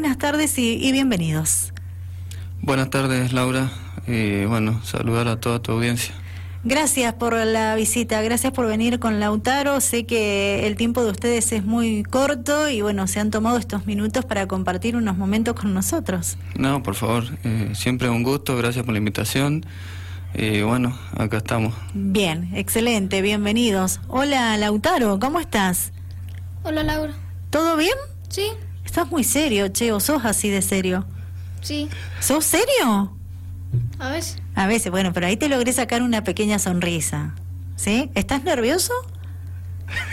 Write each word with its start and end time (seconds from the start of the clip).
buenas 0.00 0.16
tardes 0.16 0.58
y, 0.58 0.92
bienvenidos. 0.92 1.74
Buenas 2.62 2.88
tardes, 2.88 3.34
Laura. 3.34 3.70
Y 4.06 4.46
bueno, 4.46 4.80
saludar 4.82 5.28
a 5.28 5.40
toda 5.40 5.60
tu 5.60 5.72
audiencia. 5.72 6.14
Gracias 6.64 7.12
por 7.12 7.34
la 7.34 7.74
visita, 7.74 8.22
gracias 8.22 8.54
por 8.54 8.66
venir 8.66 8.98
con 8.98 9.20
Lautaro. 9.20 9.78
Sé 9.82 10.06
que 10.06 10.66
el 10.66 10.76
tiempo 10.76 11.04
de 11.04 11.10
ustedes 11.10 11.52
es 11.52 11.66
muy 11.66 12.02
corto 12.02 12.70
y 12.70 12.80
bueno, 12.80 13.06
se 13.08 13.20
han 13.20 13.30
tomado 13.30 13.58
estos 13.58 13.84
minutos 13.84 14.24
para 14.24 14.48
compartir 14.48 14.96
unos 14.96 15.18
momentos 15.18 15.54
con 15.54 15.74
nosotros. 15.74 16.38
No, 16.56 16.82
por 16.82 16.94
favor, 16.94 17.24
eh, 17.44 17.72
siempre 17.74 18.08
un 18.08 18.22
gusto, 18.22 18.56
gracias 18.56 18.86
por 18.86 18.94
la 18.94 18.98
invitación. 18.98 19.66
Y 20.32 20.62
bueno, 20.62 20.98
acá 21.14 21.36
estamos. 21.36 21.74
Bien, 21.92 22.48
excelente, 22.54 23.20
bienvenidos. 23.20 24.00
Hola 24.08 24.56
Lautaro, 24.56 25.20
¿cómo 25.20 25.40
estás? 25.40 25.92
Hola 26.62 26.84
Laura. 26.84 27.12
¿Todo 27.50 27.76
bien? 27.76 27.96
Sí. 28.30 28.44
Estás 28.90 29.08
muy 29.08 29.22
serio, 29.22 29.68
che, 29.68 29.92
o 29.92 30.00
sos 30.00 30.24
así 30.24 30.50
de 30.50 30.62
serio. 30.62 31.06
Sí. 31.60 31.88
¿Sos 32.18 32.44
serio? 32.44 33.16
A 34.00 34.10
veces. 34.10 34.42
A 34.56 34.66
veces, 34.66 34.90
bueno, 34.90 35.12
pero 35.12 35.28
ahí 35.28 35.36
te 35.36 35.48
logré 35.48 35.72
sacar 35.72 36.02
una 36.02 36.24
pequeña 36.24 36.58
sonrisa. 36.58 37.36
¿Sí? 37.76 38.10
¿Estás 38.16 38.42
nervioso? 38.42 38.92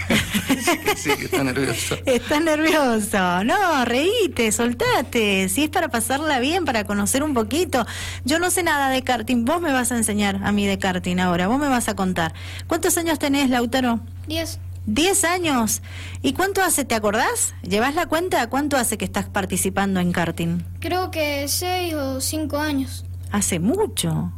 sí, 0.95 1.09
que 1.17 1.25
está 1.25 1.43
nervioso. 1.43 1.97
Estás 2.05 2.39
nervioso. 2.39 3.43
No, 3.45 3.83
reíte, 3.83 4.51
soltate. 4.51 5.49
Si 5.49 5.63
es 5.63 5.69
para 5.71 5.89
pasarla 5.89 6.39
bien, 6.39 6.63
para 6.63 6.83
conocer 6.83 7.23
un 7.23 7.33
poquito. 7.33 7.83
Yo 8.25 8.37
no 8.37 8.51
sé 8.51 8.61
nada 8.61 8.89
de 8.89 9.01
karting. 9.01 9.43
Vos 9.43 9.59
me 9.59 9.71
vas 9.71 9.91
a 9.91 9.97
enseñar 9.97 10.39
a 10.43 10.51
mí 10.51 10.67
de 10.67 10.77
karting 10.77 11.17
ahora. 11.17 11.47
Vos 11.47 11.59
me 11.59 11.67
vas 11.67 11.89
a 11.89 11.95
contar. 11.95 12.35
¿Cuántos 12.67 12.95
años 12.99 13.17
tenés, 13.17 13.49
Lautaro? 13.49 14.01
Diez. 14.27 14.59
Diez 14.87 15.25
años. 15.25 15.81
¿Y 16.21 16.31
cuánto 16.31 16.63
hace, 16.63 16.85
te 16.85 16.95
acordás? 16.95 17.53
¿Llevas 17.61 17.93
la 17.93 18.05
cuenta? 18.05 18.47
¿Cuánto 18.47 18.77
hace 18.77 18.97
que 18.97 19.03
estás 19.03 19.27
participando 19.27 19.99
en 19.99 20.13
karting? 20.13 20.63
Creo 20.79 21.11
que 21.11 21.45
seis 21.49 21.93
o 21.93 22.21
cinco 22.21 22.57
años. 22.57 23.03
Hace 23.29 23.59
mucho. 23.59 24.31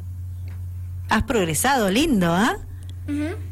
Has 1.07 1.21
progresado 1.23 1.91
lindo, 1.91 2.33
¿ah? 2.33 2.57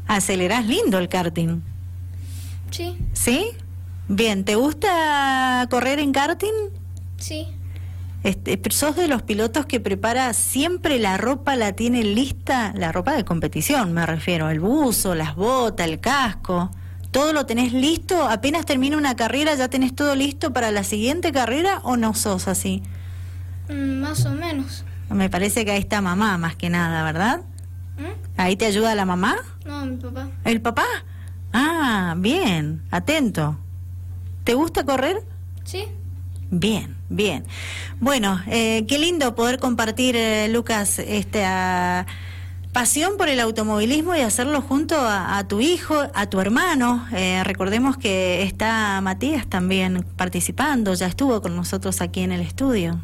Acelerás 0.08 0.66
lindo 0.66 0.98
el 0.98 1.08
karting. 1.08 1.60
Sí. 2.72 2.98
¿Sí? 3.12 3.52
Bien, 4.08 4.44
¿te 4.44 4.56
gusta 4.56 5.68
correr 5.70 6.00
en 6.00 6.10
karting? 6.10 6.72
Sí. 7.16 7.46
Este, 8.24 8.60
¿Sos 8.70 8.96
de 8.96 9.06
los 9.06 9.22
pilotos 9.22 9.66
que 9.66 9.78
prepara 9.78 10.32
siempre 10.32 10.98
la 10.98 11.16
ropa, 11.16 11.54
la 11.54 11.74
tiene 11.74 12.02
lista? 12.02 12.72
La 12.74 12.90
ropa 12.90 13.12
de 13.12 13.24
competición, 13.24 13.92
me 13.92 14.04
refiero, 14.04 14.50
el 14.50 14.58
buzo, 14.58 15.14
las 15.14 15.36
botas, 15.36 15.86
el 15.86 16.00
casco. 16.00 16.72
¿Todo 17.10 17.32
lo 17.32 17.46
tenés 17.46 17.72
listo? 17.72 18.28
¿Apenas 18.28 18.66
termina 18.66 18.96
una 18.96 19.16
carrera 19.16 19.54
ya 19.54 19.68
tenés 19.68 19.94
todo 19.94 20.14
listo 20.14 20.52
para 20.52 20.70
la 20.70 20.84
siguiente 20.84 21.32
carrera 21.32 21.80
o 21.82 21.96
no 21.96 22.14
sos 22.14 22.48
así? 22.48 22.82
Mm, 23.68 24.00
más 24.00 24.26
o 24.26 24.32
menos. 24.32 24.84
Me 25.10 25.30
parece 25.30 25.64
que 25.64 25.70
ahí 25.70 25.80
está 25.80 26.02
mamá 26.02 26.36
más 26.36 26.54
que 26.54 26.68
nada, 26.68 27.02
¿verdad? 27.02 27.40
¿Mm? 27.96 28.40
¿Ahí 28.40 28.56
te 28.56 28.66
ayuda 28.66 28.94
la 28.94 29.06
mamá? 29.06 29.36
No, 29.64 29.86
mi 29.86 29.96
papá. 29.96 30.28
¿El 30.44 30.60
papá? 30.60 30.84
Ah, 31.52 32.14
bien, 32.18 32.82
atento. 32.90 33.58
¿Te 34.44 34.54
gusta 34.54 34.84
correr? 34.84 35.22
Sí. 35.64 35.86
Bien, 36.50 36.96
bien. 37.08 37.44
Bueno, 38.00 38.40
eh, 38.46 38.84
qué 38.86 38.98
lindo 38.98 39.34
poder 39.34 39.58
compartir, 39.58 40.16
eh, 40.16 40.48
Lucas, 40.48 40.98
esta 40.98 42.06
pasión 42.72 43.16
por 43.16 43.28
el 43.28 43.40
automovilismo 43.40 44.14
y 44.14 44.20
hacerlo 44.20 44.60
junto 44.62 44.96
a, 44.98 45.46
tu 45.48 45.60
hijo, 45.60 45.94
a 46.14 46.26
tu 46.26 46.40
hermano. 46.40 47.06
Eh, 47.12 47.42
recordemos 47.44 47.96
que 47.96 48.42
está 48.42 49.00
Matías 49.00 49.46
también 49.46 50.04
participando, 50.16 50.94
ya 50.94 51.06
estuvo 51.06 51.40
con 51.42 51.56
nosotros 51.56 52.00
aquí 52.00 52.20
en 52.20 52.32
el 52.32 52.40
estudio. 52.40 53.00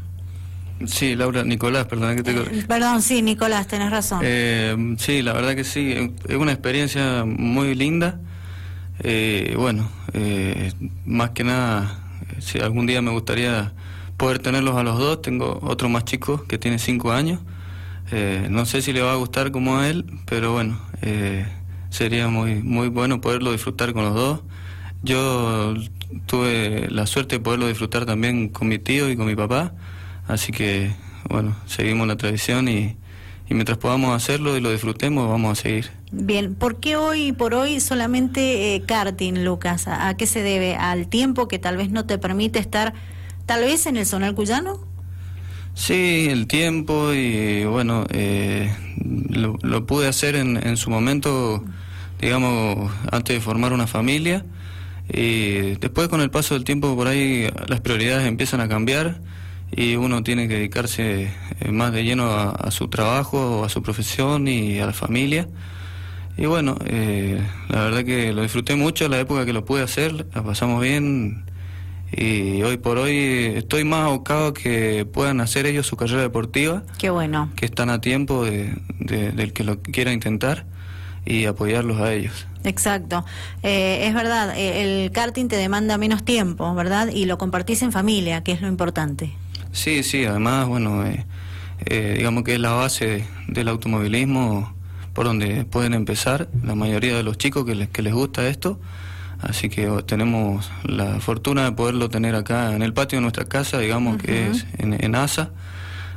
Sí, 0.85 1.15
Laura, 1.15 1.43
Nicolás, 1.43 1.85
perdón 1.85 2.17
que 2.17 2.23
te... 2.23 2.31
Eh, 2.31 2.65
perdón, 2.67 3.01
sí, 3.01 3.21
Nicolás, 3.21 3.67
tenés 3.67 3.91
razón. 3.91 4.19
Eh, 4.23 4.95
sí, 4.99 5.21
la 5.21 5.33
verdad 5.33 5.55
que 5.55 5.63
sí, 5.63 6.13
es 6.27 6.35
una 6.35 6.51
experiencia 6.51 7.23
muy 7.25 7.75
linda. 7.75 8.19
Eh, 8.99 9.55
bueno, 9.57 9.89
eh, 10.13 10.71
más 11.05 11.31
que 11.31 11.43
nada, 11.43 11.99
si 12.39 12.59
algún 12.59 12.85
día 12.85 13.01
me 13.01 13.11
gustaría 13.11 13.73
poder 14.17 14.39
tenerlos 14.39 14.75
a 14.75 14.83
los 14.83 14.97
dos, 14.97 15.21
tengo 15.21 15.59
otro 15.63 15.89
más 15.89 16.05
chico 16.05 16.45
que 16.45 16.57
tiene 16.57 16.79
cinco 16.79 17.11
años. 17.11 17.39
No 18.11 18.65
sé 18.65 18.81
si 18.81 18.93
le 18.93 19.01
va 19.01 19.13
a 19.13 19.15
gustar 19.15 19.51
como 19.51 19.77
a 19.77 19.89
él, 19.89 20.05
pero 20.25 20.53
bueno, 20.53 20.79
sería 21.89 22.27
muy, 22.27 22.61
muy 22.61 22.89
bueno 22.89 23.21
poderlo 23.21 23.51
disfrutar 23.51 23.93
con 23.93 24.03
los 24.03 24.13
dos. 24.13 24.41
Yo 25.03 25.75
tuve 26.25 26.87
la 26.89 27.05
suerte 27.07 27.37
de 27.37 27.39
poderlo 27.39 27.67
disfrutar 27.67 28.05
también 28.05 28.49
con 28.49 28.67
mi 28.67 28.79
tío 28.79 29.09
y 29.09 29.15
con 29.15 29.25
mi 29.27 29.35
papá. 29.35 29.73
Así 30.27 30.51
que, 30.51 30.91
bueno, 31.29 31.55
seguimos 31.67 32.07
la 32.07 32.17
tradición 32.17 32.67
y, 32.67 32.97
mientras 33.49 33.77
podamos 33.77 34.15
hacerlo 34.15 34.57
y 34.57 34.61
lo 34.61 34.71
disfrutemos, 34.71 35.29
vamos 35.29 35.59
a 35.59 35.61
seguir. 35.61 35.91
Bien, 36.11 36.55
¿por 36.55 36.79
qué 36.79 36.95
hoy 36.95 37.31
por 37.31 37.53
hoy 37.53 37.79
solamente 37.79 38.75
eh, 38.75 38.81
karting, 38.81 39.43
Lucas? 39.43 39.87
¿A, 39.87 40.15
qué 40.17 40.25
se 40.25 40.41
debe? 40.41 40.75
¿Al 40.75 41.07
tiempo 41.07 41.47
que 41.47 41.59
tal 41.59 41.77
vez 41.77 41.91
no 41.91 42.05
te 42.05 42.17
permite 42.17 42.59
estar 42.59 42.93
tal 43.45 43.61
vez 43.61 43.85
en 43.85 43.97
el 43.97 44.05
Zonal 44.05 44.33
Cuyano? 44.33 44.79
Sí, 45.75 46.27
el 46.31 46.47
tiempo 46.47 47.13
y 47.13 47.65
bueno, 47.65 48.07
eh, 48.09 48.73
lo, 49.29 49.85
pude 49.85 50.07
hacer 50.07 50.35
en, 50.35 50.57
en 50.65 50.77
su 50.77 50.89
momento, 50.89 51.63
digamos, 52.19 52.91
antes 53.11 53.35
de 53.35 53.41
formar 53.41 53.73
una 53.73 53.85
familia. 53.85 54.45
Y 55.11 55.75
después 55.75 56.07
con 56.07 56.21
el 56.21 56.31
paso 56.31 56.55
del 56.55 56.63
tiempo 56.63 56.95
por 56.95 57.07
ahí 57.07 57.49
las 57.67 57.81
prioridades 57.81 58.25
empiezan 58.25 58.61
a 58.61 58.67
cambiar 58.67 59.21
y 59.71 59.95
uno 59.95 60.23
tiene 60.23 60.47
que 60.47 60.55
dedicarse 60.55 61.31
eh, 61.59 61.71
más 61.71 61.91
de 61.91 62.03
lleno 62.03 62.31
a, 62.31 62.71
su 62.71 62.87
trabajo, 62.87 63.65
a 63.65 63.69
su 63.69 63.83
profesión 63.83 64.47
y 64.47 64.79
a 64.79 64.87
la 64.87 64.93
familia. 64.93 65.47
Y 66.37 66.45
bueno, 66.47 66.77
eh, 66.85 67.41
la 67.69 67.83
verdad 67.83 68.03
que 68.03 68.33
lo 68.33 68.41
disfruté 68.41 68.75
mucho 68.75 69.07
la 69.07 69.19
época 69.19 69.45
que 69.45 69.53
lo 69.53 69.65
pude 69.65 69.83
hacer, 69.83 70.13
la 70.33 70.43
pasamos 70.43 70.81
bien 70.81 71.44
y 72.11 72.61
hoy 72.63 72.77
por 72.77 72.97
hoy 72.97 73.53
estoy 73.55 73.83
más 73.83 74.05
abocado 74.05 74.53
que 74.53 75.05
puedan 75.05 75.41
hacer 75.41 75.65
ellos 75.65 75.87
su 75.87 75.97
carrera 75.97 76.21
deportiva. 76.21 76.83
Qué 76.97 77.09
bueno. 77.09 77.49
Que 77.55 77.65
están 77.65 77.89
a 77.89 78.01
tiempo 78.01 78.45
de, 78.45 78.73
del 78.99 79.53
que 79.53 79.63
lo 79.63 79.81
quiera 79.81 80.13
intentar 80.13 80.65
y 81.25 81.45
apoyarlos 81.45 81.99
a 81.99 82.13
ellos. 82.13 82.47
Exacto. 82.63 83.25
Eh, 83.63 84.07
es 84.07 84.13
verdad, 84.13 84.57
el 84.57 85.11
karting 85.11 85.47
te 85.47 85.55
demanda 85.55 85.97
menos 85.97 86.23
tiempo, 86.23 86.73
¿verdad? 86.75 87.07
Y 87.07 87.25
lo 87.25 87.37
compartís 87.37 87.81
en 87.81 87.91
familia, 87.91 88.43
que 88.43 88.51
es 88.51 88.61
lo 88.61 88.67
importante. 88.67 89.33
Sí, 89.71 90.03
sí, 90.03 90.25
además, 90.25 90.67
bueno, 90.67 91.05
eh, 91.05 91.25
eh, 91.85 92.15
digamos 92.17 92.43
que 92.43 92.53
es 92.53 92.59
la 92.59 92.71
base 92.71 93.25
del 93.47 93.67
automovilismo 93.67 94.73
por 95.13 95.25
donde 95.25 95.65
pueden 95.65 95.93
empezar 95.93 96.49
la 96.63 96.75
mayoría 96.75 97.15
de 97.15 97.23
los 97.23 97.37
chicos 97.37 97.65
que 97.65 97.75
les, 97.75 97.89
que 97.89 98.01
les 98.01 98.13
gusta 98.13 98.47
esto. 98.47 98.79
Así 99.39 99.69
que 99.69 99.87
tenemos 100.05 100.71
la 100.83 101.19
fortuna 101.19 101.65
de 101.65 101.71
poderlo 101.73 102.09
tener 102.09 102.35
acá 102.35 102.73
en 102.73 102.81
el 102.81 102.93
patio 102.93 103.17
de 103.17 103.21
nuestra 103.21 103.45
casa, 103.45 103.79
digamos 103.79 104.17
que 104.17 104.49
es 104.49 104.65
en, 104.77 105.15
ASA. 105.15 105.51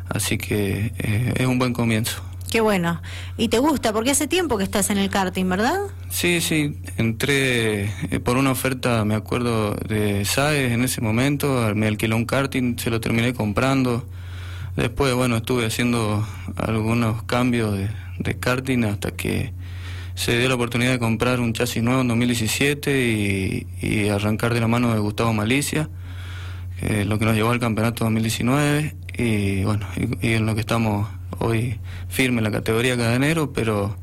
Así 0.08 0.38
que 0.38 0.92
eh, 0.98 1.34
es 1.36 1.46
un 1.46 1.58
buen 1.58 1.72
comienzo. 1.72 2.22
Qué 2.50 2.60
bueno. 2.60 3.02
¿Y 3.36 3.48
te 3.48 3.58
gusta? 3.58 3.92
Porque 3.92 4.10
hace 4.10 4.26
tiempo 4.26 4.56
que 4.56 4.64
estás 4.64 4.88
en 4.90 4.98
el 4.98 5.10
karting, 5.10 5.48
¿verdad? 5.48 5.78
Sí, 6.08 6.40
sí. 6.40 6.78
Entré 6.96 7.84
eh, 8.10 8.20
por 8.24 8.38
una 8.38 8.50
oferta, 8.50 9.04
me 9.04 9.14
acuerdo, 9.14 9.74
de 9.74 10.24
SAES 10.24 10.72
en 10.72 10.82
ese 10.82 11.02
momento. 11.02 11.72
Me 11.74 11.86
alquiló 11.86 12.16
un 12.16 12.24
karting, 12.24 12.78
se 12.78 12.88
lo 12.88 13.00
terminé 13.00 13.34
comprando. 13.34 14.06
Después, 14.76 15.12
bueno, 15.14 15.38
estuve 15.38 15.66
haciendo 15.66 16.26
algunos 16.56 17.22
cambios 17.24 17.76
de, 17.76 18.38
karting 18.38 18.84
hasta 18.84 19.10
que 19.10 19.52
se 20.18 20.36
dio 20.36 20.48
la 20.48 20.56
oportunidad 20.56 20.90
de 20.90 20.98
comprar 20.98 21.38
un 21.38 21.52
chasis 21.52 21.80
nuevo 21.80 22.00
en 22.00 22.08
2017 22.08 23.64
y, 23.80 24.08
arrancar 24.08 24.52
de 24.52 24.60
la 24.60 24.66
mano 24.66 24.92
de 24.92 24.98
Gustavo 24.98 25.32
Malicia, 25.32 25.88
lo 27.06 27.20
que 27.20 27.24
nos 27.24 27.36
llevó 27.36 27.50
al 27.50 27.60
campeonato 27.60 28.02
2019 28.02 28.96
y 29.16 29.62
bueno, 29.62 29.86
y 30.20 30.32
en 30.32 30.44
lo 30.44 30.56
que 30.56 30.60
estamos 30.62 31.08
hoy 31.38 31.78
firme 32.08 32.38
en 32.38 32.44
la 32.44 32.50
categoría 32.50 32.96
cadenero, 32.96 33.52
pero, 33.52 33.96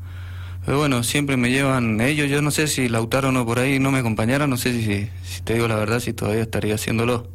pero 0.64 0.78
bueno, 0.78 1.02
siempre 1.02 1.36
me 1.36 1.50
llevan 1.50 2.00
ellos. 2.00 2.30
Yo 2.30 2.40
no 2.40 2.50
sé 2.50 2.66
si 2.66 2.88
Lautaro 2.88 3.30
no 3.30 3.44
por 3.44 3.58
ahí 3.58 3.78
no 3.78 3.90
me 3.90 3.98
acompañara, 3.98 4.46
no 4.46 4.56
sé 4.56 4.72
si, 4.72 5.10
si 5.22 5.42
te 5.42 5.52
digo 5.52 5.68
la 5.68 5.76
verdad, 5.76 6.00
si 6.00 6.14
todavía 6.14 6.42
estaría 6.42 6.76
haciéndolo. 6.76 7.28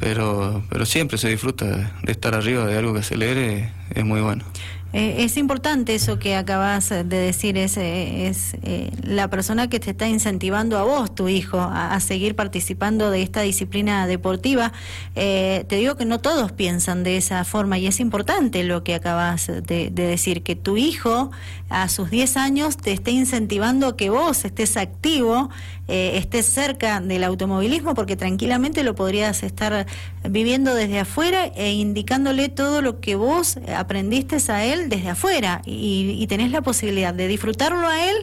pero, 0.00 0.64
pero 0.68 0.86
siempre 0.86 1.18
se 1.18 1.28
disfruta 1.28 1.92
de, 2.02 2.10
estar 2.10 2.34
arriba 2.34 2.66
de 2.66 2.76
algo 2.76 2.94
que 2.94 3.00
acelere, 3.00 3.70
es 3.94 4.04
muy 4.04 4.20
bueno. 4.20 4.44
Eh, 4.92 5.24
es 5.24 5.38
importante 5.38 5.94
eso 5.94 6.18
que 6.18 6.36
acabas 6.36 6.90
de 6.90 7.04
decir, 7.04 7.56
es, 7.56 7.78
eh, 7.78 8.26
es 8.26 8.54
eh, 8.62 8.90
la 9.02 9.30
persona 9.30 9.68
que 9.70 9.80
te 9.80 9.90
está 9.90 10.06
incentivando 10.06 10.76
a 10.76 10.82
vos, 10.82 11.14
tu 11.14 11.28
hijo, 11.28 11.58
a, 11.58 11.98
seguir 12.00 12.36
participando 12.36 13.10
de 13.10 13.22
esta 13.22 13.42
disciplina 13.42 14.06
deportiva. 14.06 14.72
te 15.14 15.66
digo 15.70 15.96
que 15.96 16.04
no 16.04 16.20
todos 16.20 16.52
piensan 16.52 17.04
de 17.04 17.16
esa 17.16 17.44
forma 17.44 17.78
y 17.78 17.86
es 17.86 18.00
importante 18.00 18.64
lo 18.64 18.82
que 18.82 18.94
acabas 18.94 19.46
de, 19.46 19.90
decir, 19.90 20.42
que 20.42 20.56
tu 20.56 20.76
hijo 20.76 21.30
a 21.68 21.88
sus 21.88 22.10
10 22.10 22.36
años 22.36 22.76
te 22.76 22.92
esté 22.92 23.12
incentivando 23.12 23.86
a 23.86 23.96
que 23.96 24.10
vos 24.10 24.44
estés 24.44 24.76
activo, 24.76 25.48
estés 25.86 26.46
cerca 26.46 27.00
del 27.00 27.24
automovilismo, 27.24 27.94
porque 27.94 28.16
tranquilamente 28.16 28.82
lo 28.82 28.94
podrías 28.94 29.42
estar 29.42 29.86
viviendo 30.28 30.74
desde 30.74 31.00
afuera 31.00 31.46
e 31.46 31.72
indicándole 31.72 32.48
todo 32.48 32.82
lo 32.82 33.00
que 33.00 33.14
vos 33.14 33.58
aprendiste 33.76 34.32
a 34.48 34.64
él 34.64 34.81
desde 34.88 35.10
afuera 35.10 35.62
y, 35.64 36.26
tenés 36.26 36.50
la 36.50 36.62
posibilidad 36.62 37.12
de 37.12 37.28
disfrutarlo 37.28 37.86
a 37.86 38.08
él 38.08 38.16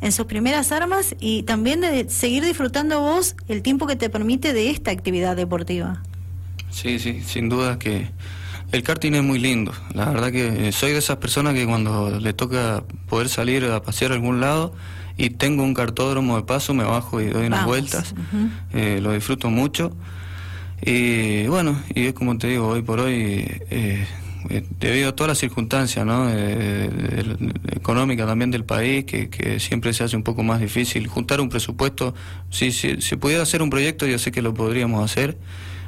en 0.00 0.12
sus 0.12 0.26
primeras 0.26 0.70
armas 0.72 1.16
y 1.18 1.42
también 1.42 1.80
de 1.80 2.08
seguir 2.08 2.44
disfrutando 2.44 3.00
vos 3.00 3.34
el 3.48 3.62
tiempo 3.62 3.86
que 3.86 3.96
te 3.96 4.08
permite 4.10 4.52
de 4.52 4.70
esta 4.70 4.90
actividad 4.90 5.36
deportiva. 5.36 6.02
Sí, 6.70 6.98
sí, 6.98 7.22
sin 7.26 7.48
duda 7.48 7.78
que 7.78 8.10
el 8.72 8.82
karting 8.82 9.12
es 9.14 9.22
muy 9.22 9.38
lindo. 9.38 9.72
La 9.94 10.06
verdad 10.06 10.30
que 10.30 10.70
soy 10.72 10.92
de 10.92 10.98
esas 10.98 11.16
personas 11.16 11.54
que 11.54 11.66
cuando 11.66 12.20
le 12.20 12.32
toca 12.32 12.84
poder 13.08 13.28
salir 13.28 13.64
a 13.64 13.82
pasear 13.82 14.12
a 14.12 14.14
algún 14.14 14.40
lado 14.40 14.74
y 15.16 15.30
tengo 15.30 15.62
un 15.62 15.74
cartódromo 15.74 16.36
de 16.36 16.42
paso, 16.42 16.74
me 16.74 16.84
bajo 16.84 17.20
y 17.20 17.26
doy 17.26 17.46
unas 17.46 17.64
vueltas. 17.64 18.14
Eh, 18.72 19.00
lo 19.02 19.12
disfruto 19.12 19.50
mucho. 19.50 19.96
Y 20.82 21.46
bueno, 21.46 21.80
y 21.94 22.06
es 22.06 22.12
como 22.12 22.36
te 22.36 22.48
digo, 22.48 22.68
hoy 22.68 22.82
por 22.82 23.00
hoy 23.00 23.46
eh, 23.70 24.06
debido 24.78 25.08
a 25.10 25.16
todas 25.16 25.28
las 25.28 25.38
circunstancias 25.38 26.04
¿no? 26.04 26.28
económicas 27.72 28.26
también 28.26 28.50
del 28.50 28.64
país, 28.64 29.04
que, 29.04 29.58
siempre 29.60 29.92
se 29.92 30.04
hace 30.04 30.16
un 30.16 30.22
poco 30.22 30.42
más 30.42 30.60
difícil. 30.60 31.06
Juntar 31.06 31.40
un 31.40 31.48
presupuesto, 31.48 32.14
si 32.50 32.72
se 32.72 33.16
pudiera 33.16 33.42
hacer 33.42 33.62
un 33.62 33.70
proyecto, 33.70 34.06
yo 34.06 34.18
sé 34.18 34.32
que 34.32 34.42
lo 34.42 34.54
podríamos 34.54 35.04
hacer. 35.04 35.38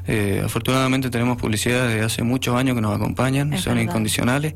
Eh, 0.07 0.41
afortunadamente 0.45 1.11
tenemos 1.11 1.37
publicidad 1.37 1.87
de 1.87 2.01
hace 2.01 2.23
muchos 2.23 2.57
años 2.57 2.75
que 2.75 2.81
nos 2.81 2.97
acompañan, 2.97 3.59
son 3.59 3.79
incondicionales. 3.79 4.55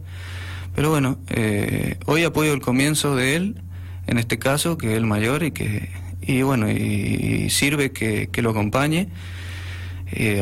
Pero 0.74 0.90
bueno, 0.90 1.18
eh, 1.28 1.98
hoy 2.06 2.24
apoyo 2.24 2.54
el 2.54 2.60
comienzo 2.60 3.14
de 3.16 3.36
él, 3.36 3.62
en 4.06 4.18
este 4.18 4.38
caso, 4.38 4.78
que 4.78 4.92
es 4.92 4.96
el 4.96 5.06
mayor 5.06 5.42
y 5.42 5.52
que 5.52 5.90
y 6.24 6.42
bueno, 6.42 6.70
y, 6.70 7.50
sirve 7.50 7.90
que, 7.90 8.28
que, 8.30 8.42
lo 8.42 8.50
acompañe. 8.50 9.08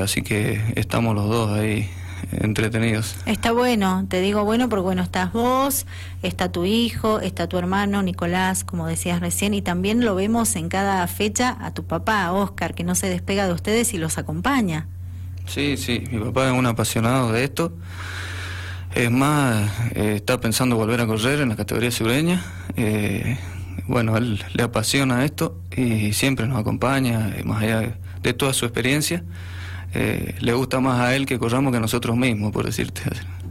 así 0.03 0.21
que 0.21 0.61
estamos 0.77 1.15
los 1.15 1.27
dos 1.29 1.59
ahí 1.59 1.89
entretenidos. 2.32 3.17
Está 3.26 3.52
bueno, 3.52 4.06
te 4.08 4.20
digo 4.20 4.44
bueno 4.44 4.69
porque 4.69 4.82
bueno, 4.82 5.02
estás 5.02 5.32
vos, 5.32 5.87
está 6.22 6.50
tu 6.52 6.64
hijo, 6.64 7.20
está 7.20 7.49
tu 7.49 7.58
hermano 7.58 8.02
Nicolás, 8.02 8.64
como 8.64 8.87
decías 8.87 9.20
recién, 9.20 9.55
y 9.55 9.62
también 9.62 10.05
lo 10.05 10.14
vemos 10.14 10.56
en 10.56 10.69
cada 10.69 11.06
fecha 11.06 11.56
a 11.61 11.72
tu 11.72 11.84
papá, 11.84 12.32
Oscar, 12.32 12.75
que 12.75 12.84
no 12.84 12.94
se 12.94 13.08
despega 13.08 13.46
de 13.46 13.52
ustedes 13.52 13.94
y 13.94 13.99
los 13.99 14.19
acompaña. 14.19 14.88
Sí, 15.46 15.76
sí, 15.76 16.05
mi 16.11 16.19
papá 16.20 16.46
es 16.46 16.52
un 16.52 16.67
apasionado 16.67 17.32
de 17.32 17.44
esto. 17.44 17.72
Es 18.94 19.11
más, 19.11 19.70
eh, 19.94 20.14
está 20.16 20.40
pensando 20.40 20.76
volver 20.76 21.00
a 21.00 21.06
correr 21.06 21.40
en 21.40 21.49
la 21.49 21.56
categoría 21.56 21.90
sureña. 21.90 22.44
Eh, 22.76 23.38
bueno, 23.87 24.16
él 24.16 24.44
le 24.52 24.62
apasiona 24.62 25.25
esto 25.25 25.61
y 25.76 26.12
siempre 26.12 26.46
nos 26.46 26.58
acompaña, 26.58 27.34
eh, 27.37 27.44
más 27.44 27.62
allá 27.62 27.99
de 28.23 28.32
toda 28.32 28.52
su 28.52 28.64
experiencia. 28.64 29.25
Eh, 29.94 30.34
le 30.40 30.52
gusta 30.52 30.81
más 30.81 31.00
a 31.00 31.16
él 31.16 31.26
que 31.26 31.38
corramos 31.38 31.72
que 31.72 31.81
nosotros 31.81 32.16
mismos, 32.16 32.52
por 32.52 32.64
decirte. 32.64 33.02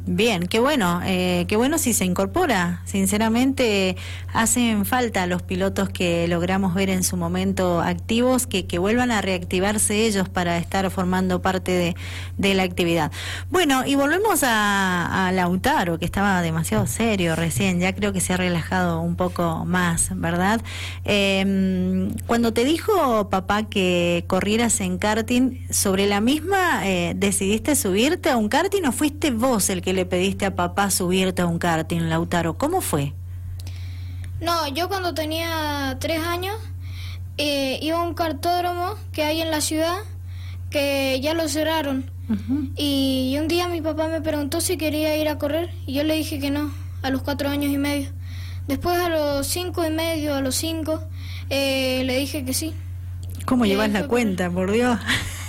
Bien, 0.05 0.47
qué 0.47 0.59
bueno, 0.59 1.01
eh, 1.05 1.45
qué 1.47 1.55
bueno 1.55 1.77
si 1.77 1.93
se 1.93 2.03
incorpora. 2.03 2.81
Sinceramente, 2.85 3.95
hacen 4.33 4.85
falta 4.85 5.27
los 5.27 5.43
pilotos 5.43 5.89
que 5.89 6.27
logramos 6.27 6.73
ver 6.73 6.89
en 6.89 7.03
su 7.03 7.15
momento 7.15 7.81
activos, 7.81 8.47
que, 8.47 8.65
que 8.65 8.79
vuelvan 8.79 9.11
a 9.11 9.21
reactivarse 9.21 10.05
ellos 10.05 10.27
para 10.27 10.57
estar 10.57 10.89
formando 10.89 11.41
parte 11.41 11.71
de, 11.71 11.95
de 12.37 12.53
la 12.55 12.63
actividad. 12.63 13.11
Bueno, 13.51 13.85
y 13.85 13.95
volvemos 13.95 14.41
a, 14.43 15.27
a, 15.27 15.31
Lautaro, 15.31 15.99
que 15.99 16.05
estaba 16.05 16.41
demasiado 16.41 16.87
serio 16.87 17.35
recién, 17.35 17.79
ya 17.79 17.93
creo 17.93 18.11
que 18.11 18.21
se 18.21 18.33
ha 18.33 18.37
relajado 18.37 19.01
un 19.01 19.15
poco 19.15 19.63
más, 19.65 20.09
¿verdad? 20.15 20.61
Eh, 21.05 22.09
cuando 22.25 22.53
te 22.53 22.65
dijo 22.65 23.29
papá 23.29 23.69
que 23.69 24.23
corrieras 24.27 24.81
en 24.81 24.97
karting, 24.97 25.67
sobre 25.69 26.07
la 26.07 26.21
misma, 26.21 26.87
eh, 26.87 27.13
¿decidiste 27.15 27.75
subirte 27.75 28.29
a 28.29 28.37
un 28.37 28.49
karting 28.49 28.85
o 28.85 28.91
fuiste 28.91 29.31
vos 29.31 29.69
el 29.69 29.81
que 29.81 29.88
le 29.93 30.05
pediste 30.05 30.45
a 30.45 30.55
papá 30.55 30.91
subirte 30.91 31.41
a 31.41 31.45
un 31.45 31.59
karting, 31.59 32.09
Lautaro? 32.09 32.57
¿Cómo 32.57 32.81
fue? 32.81 33.13
No, 34.41 34.67
yo 34.69 34.87
cuando 34.87 35.13
tenía 35.13 35.97
tres 35.99 36.21
años 36.21 36.55
eh, 37.37 37.79
iba 37.81 37.99
a 37.99 38.03
un 38.03 38.13
cartódromo 38.13 38.95
que 39.11 39.23
hay 39.23 39.41
en 39.41 39.51
la 39.51 39.61
ciudad 39.61 39.97
que 40.69 41.19
ya 41.21 41.33
lo 41.33 41.47
cerraron. 41.47 42.09
y, 42.75 43.35
un 43.39 43.47
día 43.47 43.67
mi 43.67 43.81
papá 43.81 44.07
me 44.07 44.21
preguntó 44.21 44.61
si 44.61 44.77
quería 44.77 45.17
ir 45.17 45.27
a 45.29 45.37
correr 45.37 45.71
y 45.87 45.93
yo 45.93 46.03
le 46.03 46.15
dije 46.15 46.39
que 46.39 46.51
no, 46.51 46.71
a 47.01 47.09
los 47.09 47.21
cuatro 47.21 47.49
años 47.49 47.71
y 47.71 47.77
medio. 47.77 48.09
Después 48.67 48.99
a 48.99 49.09
los 49.09 49.47
cinco 49.47 49.85
y 49.85 49.89
medio, 49.89 50.35
a 50.35 50.41
los 50.41 50.55
cinco, 50.55 51.01
eh, 51.49 52.03
le 52.05 52.17
dije 52.17 52.45
que 52.45 52.53
sí. 52.53 52.73
¿Cómo 53.45 53.65
llevas 53.65 53.89
la 53.89 54.07
cuenta, 54.07 54.49
por 54.51 54.71
Dios? 54.71 54.99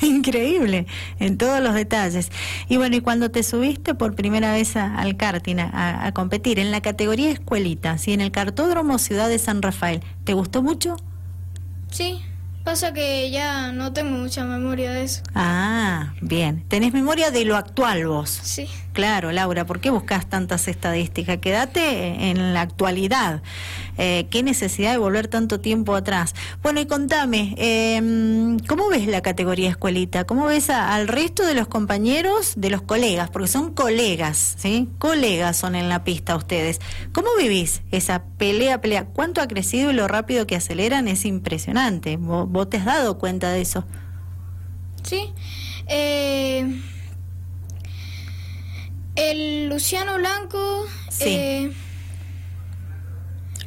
increíble 0.07 0.87
en 1.19 1.39
todos 1.39 1.61
los 1.61 1.75
detalles. 1.75 2.31
Y 2.69 2.77
bueno, 2.77 2.97
y 2.97 3.01
cuando 3.01 3.31
te 3.31 3.43
subiste 3.43 3.95
por 3.95 4.15
primera 4.15 4.53
vez 4.53 4.77
al 4.77 5.17
karting 5.17 5.57
a, 5.59 6.11
competir 6.13 6.59
en 6.59 6.71
la 6.71 6.81
categoría 6.81 7.31
escuelita, 7.31 7.99
¿sí? 7.99 8.13
en 8.13 8.21
el 8.21 8.31
cartódromo 8.31 8.99
Ciudad 8.99 9.29
de 9.29 9.39
San 9.39 9.63
Rafael, 9.63 10.03
¿te 10.25 10.35
gustó 10.35 10.63
mucho? 10.63 10.97
Sí, 11.91 12.23
Pasa 12.65 12.93
que 12.93 13.31
ya 13.31 13.73
no 13.73 13.95
tengo 13.95 14.19
mucha 14.19 14.45
memoria 14.45 14.93
de 14.93 15.05
eso. 15.05 15.23
Ah, 15.35 16.13
bien. 16.21 16.63
¿Tenés 16.69 16.93
memoria 16.93 17.31
de 17.31 17.47
lo 17.47 17.57
actual 17.57 18.07
vos? 18.07 18.29
Sí. 18.29 18.69
Claro, 18.93 19.31
Laura, 19.31 19.67
¿por 19.67 19.81
qué 19.81 19.91
buscas 19.91 20.29
tantas 20.29 20.67
estadísticas? 20.67 21.39
Quédate 21.39 22.31
en 22.31 22.53
la 22.55 22.63
actualidad. 22.63 23.41
Eh, 23.99 24.27
¿Qué 24.31 24.43
necesidad 24.43 24.91
de 24.91 24.99
volver 24.99 25.29
tanto 25.29 25.61
tiempo 25.61 25.95
atrás? 25.95 26.35
Bueno, 26.63 26.81
y 26.81 26.87
contame, 26.87 27.55
eh, 27.57 28.57
¿cómo 28.67 28.89
ves 28.89 29.07
la 29.07 29.21
categoría 29.21 29.71
escuelita? 29.71 30.25
¿Cómo 30.25 30.47
ves 30.47 30.71
al 30.71 31.07
resto 31.07 31.47
de 31.47 31.55
los 31.55 31.69
compañeros, 31.69 32.55
de 32.57 32.71
los 32.71 32.83
colegas? 32.83 33.31
Porque 33.31 33.49
son 33.49 33.73
colegas, 33.75 34.57
¿sí? 34.59 34.89
Colegas 34.99 35.57
son 35.57 35.77
en 35.77 35.89
la 35.89 36.03
pista 36.03 36.35
ustedes. 36.35 36.81
¿Cómo 37.13 37.29
vivís 37.39 37.83
esa 37.93 38.25
pelea, 38.39 38.81
pelea? 38.81 39.05
¿Cuánto 39.05 39.41
ha 39.41 39.47
crecido 39.47 39.93
y 39.93 39.95
lo 39.95 40.09
rápido 40.09 40.49
que 40.49 40.57
aceleran? 40.57 41.07
Es 41.07 41.25
impresionante. 41.25 42.17
¿Vos, 42.17 42.69
te 42.69 42.79
has 42.79 42.87
dado 42.87 43.19
cuenta 43.19 43.51
de 43.51 43.61
eso? 43.61 43.85
Sí. 45.05 45.33
Eh, 45.87 46.81
el 49.21 49.69
Luciano 49.69 50.17
Blanco. 50.17 50.87
Sí. 51.11 51.25
Eh, 51.29 51.73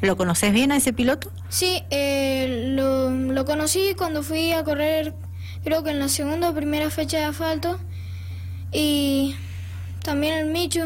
¿Lo 0.00 0.16
conoces 0.16 0.52
bien 0.52 0.72
a 0.72 0.76
ese 0.76 0.92
piloto? 0.92 1.30
Sí, 1.48 1.82
eh, 1.90 2.72
lo, 2.74 3.10
lo, 3.10 3.44
conocí 3.44 3.94
cuando 3.96 4.22
fui 4.22 4.52
a 4.52 4.64
correr, 4.64 5.14
creo 5.62 5.82
que 5.82 5.90
en 5.90 5.98
la 5.98 6.08
segunda 6.08 6.50
o 6.50 6.54
primera 6.54 6.90
fecha 6.90 7.18
de 7.18 7.24
asfalto. 7.24 7.78
Y 8.72 9.36
también 10.02 10.34
el 10.34 10.46
Michu. 10.46 10.82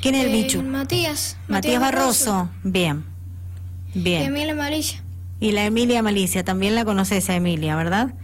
¿Quién 0.00 0.14
es 0.14 0.24
el 0.24 0.30
eh, 0.30 0.42
Michu? 0.42 0.62
Matías. 0.62 1.36
Matías, 1.48 1.80
Barroso. 1.80 2.50
Bien. 2.62 3.04
Bien. 3.94 4.22
Y 4.22 4.26
Emilia 4.26 4.54
Malicia. 4.54 5.02
Y 5.40 5.52
la 5.52 5.64
Emilia 5.64 6.02
Malicia, 6.02 6.44
también 6.44 6.74
la 6.74 6.84
conoces 6.84 7.28
a 7.30 7.36
Emilia, 7.36 7.76
¿verdad? 7.76 8.14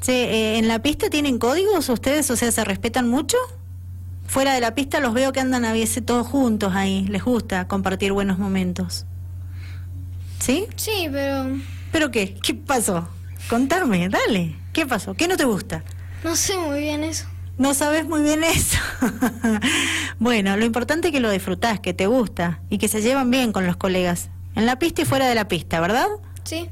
Sí, 0.00 0.12
eh, 0.12 0.58
¿En 0.58 0.68
la 0.68 0.82
pista 0.82 1.08
tienen 1.08 1.38
códigos 1.38 1.88
ustedes? 1.88 2.30
O 2.30 2.36
sea, 2.36 2.50
¿se 2.50 2.64
respetan 2.64 3.08
mucho? 3.08 3.36
Fuera 4.32 4.54
de 4.54 4.62
la 4.62 4.74
pista 4.74 4.98
los 4.98 5.12
veo 5.12 5.30
que 5.34 5.40
andan 5.40 5.66
a 5.66 5.74
veces 5.74 6.06
todos 6.06 6.26
juntos 6.26 6.72
ahí. 6.74 7.04
Les 7.08 7.22
gusta 7.22 7.68
compartir 7.68 8.12
buenos 8.12 8.38
momentos. 8.38 9.04
¿Sí? 10.38 10.68
Sí, 10.74 11.06
pero... 11.12 11.50
¿Pero 11.92 12.10
qué? 12.10 12.38
¿Qué 12.42 12.54
pasó? 12.54 13.06
Contarme, 13.50 14.08
dale. 14.08 14.56
¿Qué 14.72 14.86
pasó? 14.86 15.12
¿Qué 15.12 15.28
no 15.28 15.36
te 15.36 15.44
gusta? 15.44 15.84
No 16.24 16.34
sé 16.34 16.56
muy 16.56 16.80
bien 16.80 17.04
eso. 17.04 17.26
No 17.58 17.74
sabes 17.74 18.06
muy 18.06 18.22
bien 18.22 18.42
eso. 18.42 18.78
bueno, 20.18 20.56
lo 20.56 20.64
importante 20.64 21.08
es 21.08 21.12
que 21.12 21.20
lo 21.20 21.30
disfrutás, 21.30 21.80
que 21.80 21.92
te 21.92 22.06
gusta 22.06 22.62
y 22.70 22.78
que 22.78 22.88
se 22.88 23.02
llevan 23.02 23.30
bien 23.30 23.52
con 23.52 23.66
los 23.66 23.76
colegas. 23.76 24.30
En 24.54 24.64
la 24.64 24.78
pista 24.78 25.02
y 25.02 25.04
fuera 25.04 25.28
de 25.28 25.34
la 25.34 25.46
pista, 25.46 25.78
¿verdad? 25.78 26.06
Sí. 26.44 26.70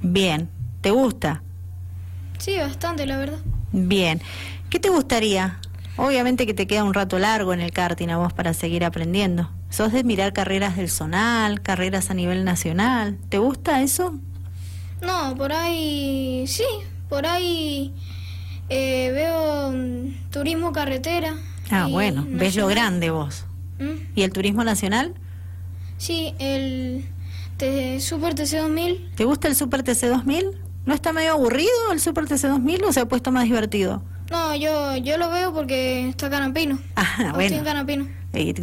Bien. 0.00 0.48
¿Te 0.80 0.92
gusta? 0.92 1.42
Sí, 2.38 2.56
bastante, 2.56 3.04
la 3.04 3.18
verdad. 3.18 3.40
Bien. 3.70 4.22
¿Qué 4.70 4.80
te 4.80 4.88
gustaría? 4.88 5.60
Obviamente 5.96 6.46
que 6.46 6.54
te 6.54 6.66
queda 6.66 6.84
un 6.84 6.94
rato 6.94 7.18
largo 7.18 7.52
en 7.52 7.60
el 7.60 7.70
karting 7.70 8.08
a 8.08 8.18
vos 8.18 8.32
para 8.32 8.52
seguir 8.52 8.84
aprendiendo. 8.84 9.50
¿Sos 9.70 9.92
de 9.92 10.02
mirar 10.02 10.32
carreras 10.32 10.76
del 10.76 10.90
zonal, 10.90 11.62
carreras 11.62 12.10
a 12.10 12.14
nivel 12.14 12.44
nacional? 12.44 13.18
¿Te 13.28 13.38
gusta 13.38 13.82
eso? 13.82 14.18
No, 15.00 15.34
por 15.36 15.52
ahí 15.52 16.44
sí, 16.48 16.64
por 17.08 17.26
ahí 17.26 17.92
eh, 18.68 19.10
veo 19.12 19.72
mm, 19.72 20.30
turismo 20.30 20.72
carretera. 20.72 21.36
Ah, 21.70 21.86
bueno, 21.90 22.26
ves 22.28 22.56
lo 22.56 22.66
grande 22.66 23.10
vos. 23.10 23.44
¿Mm? 23.78 24.14
¿Y 24.16 24.22
el 24.22 24.32
turismo 24.32 24.64
nacional? 24.64 25.14
Sí, 25.98 26.34
el 26.38 27.04
Super 28.00 28.34
TC 28.34 28.58
2000. 28.58 29.12
¿Te 29.14 29.24
gusta 29.24 29.48
el 29.48 29.54
Super 29.54 29.82
TC 29.82 30.08
2000? 30.08 30.46
¿No 30.86 30.94
está 30.94 31.12
medio 31.12 31.32
aburrido 31.32 31.70
el 31.92 32.00
Super 32.00 32.26
TC 32.26 32.48
2000 32.48 32.84
o 32.84 32.92
se 32.92 33.00
ha 33.00 33.06
puesto 33.06 33.30
más 33.32 33.44
divertido? 33.44 34.02
No, 34.34 34.56
yo, 34.56 34.96
yo 34.96 35.16
lo 35.16 35.30
veo 35.30 35.52
porque 35.54 36.08
está 36.08 36.28
Canapino. 36.28 36.78
Ah, 36.96 37.16
Agustín 37.28 37.34
bueno. 37.62 37.64
Canapino. 37.64 38.08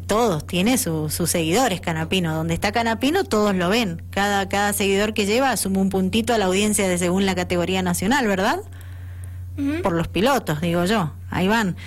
Todos, 0.06 0.46
tiene 0.46 0.78
su- 0.78 1.10
sus 1.10 1.30
seguidores 1.30 1.80
Canapino. 1.80 2.36
Donde 2.36 2.54
está 2.54 2.74
Canapino, 2.74 3.24
todos 3.24 3.56
lo 3.56 3.70
ven. 3.70 4.04
Cada, 4.10 4.50
cada 4.50 4.74
seguidor 4.74 5.14
que 5.14 5.26
lleva 5.26 5.56
suma 5.56 5.80
un 5.80 5.90
puntito 5.90 6.34
a 6.34 6.38
la 6.38 6.46
audiencia 6.46 6.90
de 6.90 6.98
según 6.98 7.26
la 7.26 7.36
categoría 7.36 7.82
nacional, 7.82 8.28
¿verdad? 8.28 8.60
Por 9.84 9.94
los 9.94 10.08
pilotos, 10.10 10.60
digo 10.60 10.84
yo. 10.86 11.14
Ahí 11.30 11.48
van. 11.48 11.78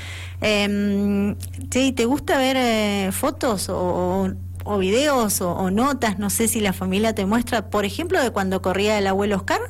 Eh, 0.40 1.34
sí, 1.70 1.92
¿te 1.92 2.04
gusta 2.06 2.38
ver 2.38 2.56
eh, 2.58 3.10
fotos 3.12 3.68
o, 3.68 3.76
o- 3.76 4.30
o 4.64 4.78
videos 4.78 5.42
o, 5.42 5.52
o 5.52 5.70
notas? 5.70 6.18
No 6.18 6.30
sé 6.30 6.48
si 6.48 6.60
la 6.60 6.72
familia 6.72 7.14
te 7.14 7.26
muestra, 7.26 7.68
por 7.68 7.84
ejemplo, 7.84 8.22
de 8.22 8.30
cuando 8.30 8.62
corría 8.62 8.96
el 8.96 9.06
abuelo 9.06 9.36
Oscar. 9.36 9.60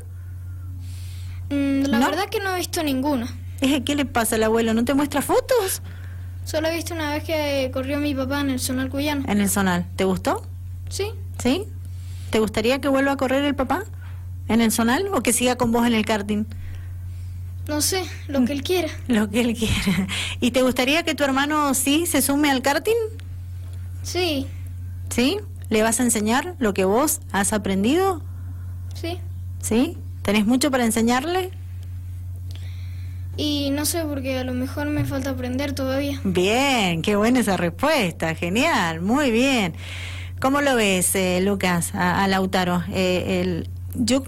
Mm, 1.51 1.83
la 1.87 1.99
¿No? 1.99 2.11
verdad 2.11 2.27
que 2.31 2.39
no 2.41 2.55
he 2.55 2.59
visto 2.59 2.83
ninguna. 2.85 3.27
Eh, 3.65 3.83
¿Qué 3.83 3.95
le 3.95 4.05
pasa 4.05 4.37
al 4.37 4.43
abuelo? 4.43 4.75
¿No 4.75 4.85
te 4.85 4.93
muestra 4.93 5.23
fotos? 5.23 5.81
Solo 6.45 6.69
he 6.69 6.75
visto 6.77 6.93
una 6.93 7.13
vez 7.15 7.25
que 7.25 7.71
corrió 7.73 7.99
mi 7.99 8.15
papá 8.15 8.43
en 8.43 8.51
el 8.51 8.61
Zonal 8.61 8.91
Cuyano. 8.91 9.25
En 9.27 9.41
el 9.41 9.49
zonal. 9.49 9.87
¿Te 9.97 10.05
gustó? 10.05 10.47
Sí, 10.91 11.07
¿Sí? 11.39 11.65
¿Te 12.29 12.41
gustaría 12.41 12.81
que 12.83 12.89
vuelva 12.89 13.13
a 13.13 13.17
correr 13.17 13.43
el 13.45 13.55
papá 13.55 13.85
en 14.49 14.61
el 14.61 14.71
zonal 14.71 15.07
o 15.15 15.23
que 15.23 15.33
siga 15.33 15.57
con 15.57 15.73
vos 15.73 15.87
en 15.87 15.95
el 15.95 16.05
karting? 16.05 16.45
no 17.67 17.81
sé, 17.81 18.03
lo 18.29 18.45
que 18.45 18.53
él 18.53 18.63
quiera. 18.63 18.89
Lo 19.09 19.31
que 19.31 19.41
él 19.41 19.55
quiera. 19.57 20.07
¿Y 20.41 20.51
te 20.51 20.61
gustaría 20.61 21.03
que 21.03 21.15
tu 21.15 21.25
hermano 21.25 21.73
sí 21.73 22.05
se 22.05 22.21
sume 22.21 22.51
al 22.51 22.61
karting? 22.61 22.93
Sí, 24.03 24.47
¿Sí? 25.09 25.39
¿Le 25.71 25.83
vas 25.83 25.99
a 26.01 26.03
enseñar 26.03 26.55
lo 26.59 26.75
que 26.75 26.85
vos 26.85 27.21
has 27.33 27.55
aprendido? 27.55 28.23
sí. 28.95 29.19
¿Sí? 29.63 29.97
¿Tenés 30.23 30.45
mucho 30.45 30.71
para 30.71 30.85
enseñarle? 30.85 31.51
Y 33.37 33.71
no 33.71 33.85
sé, 33.85 34.05
porque 34.05 34.39
a 34.39 34.45
lo 34.45 34.53
mejor 34.53 34.89
me 34.89 35.05
falta 35.05 35.31
aprender 35.31 35.73
todavía. 35.73 36.21
Bien, 36.25 37.03
qué 37.03 37.17
buena 37.17 37.41
esa 37.41 37.57
respuesta, 37.57 38.35
genial, 38.35 39.01
muy 39.01 39.31
bien. 39.31 39.75
¿Cómo 40.41 40.61
lo 40.61 40.77
ves, 40.77 41.15
eh, 41.17 41.41
Lucas, 41.43 41.95
a, 41.95 42.23
a 42.23 42.29
Lautaro? 42.29 42.85
Eh, 42.93 43.41
el- 43.43 43.69
yo, 43.95 44.23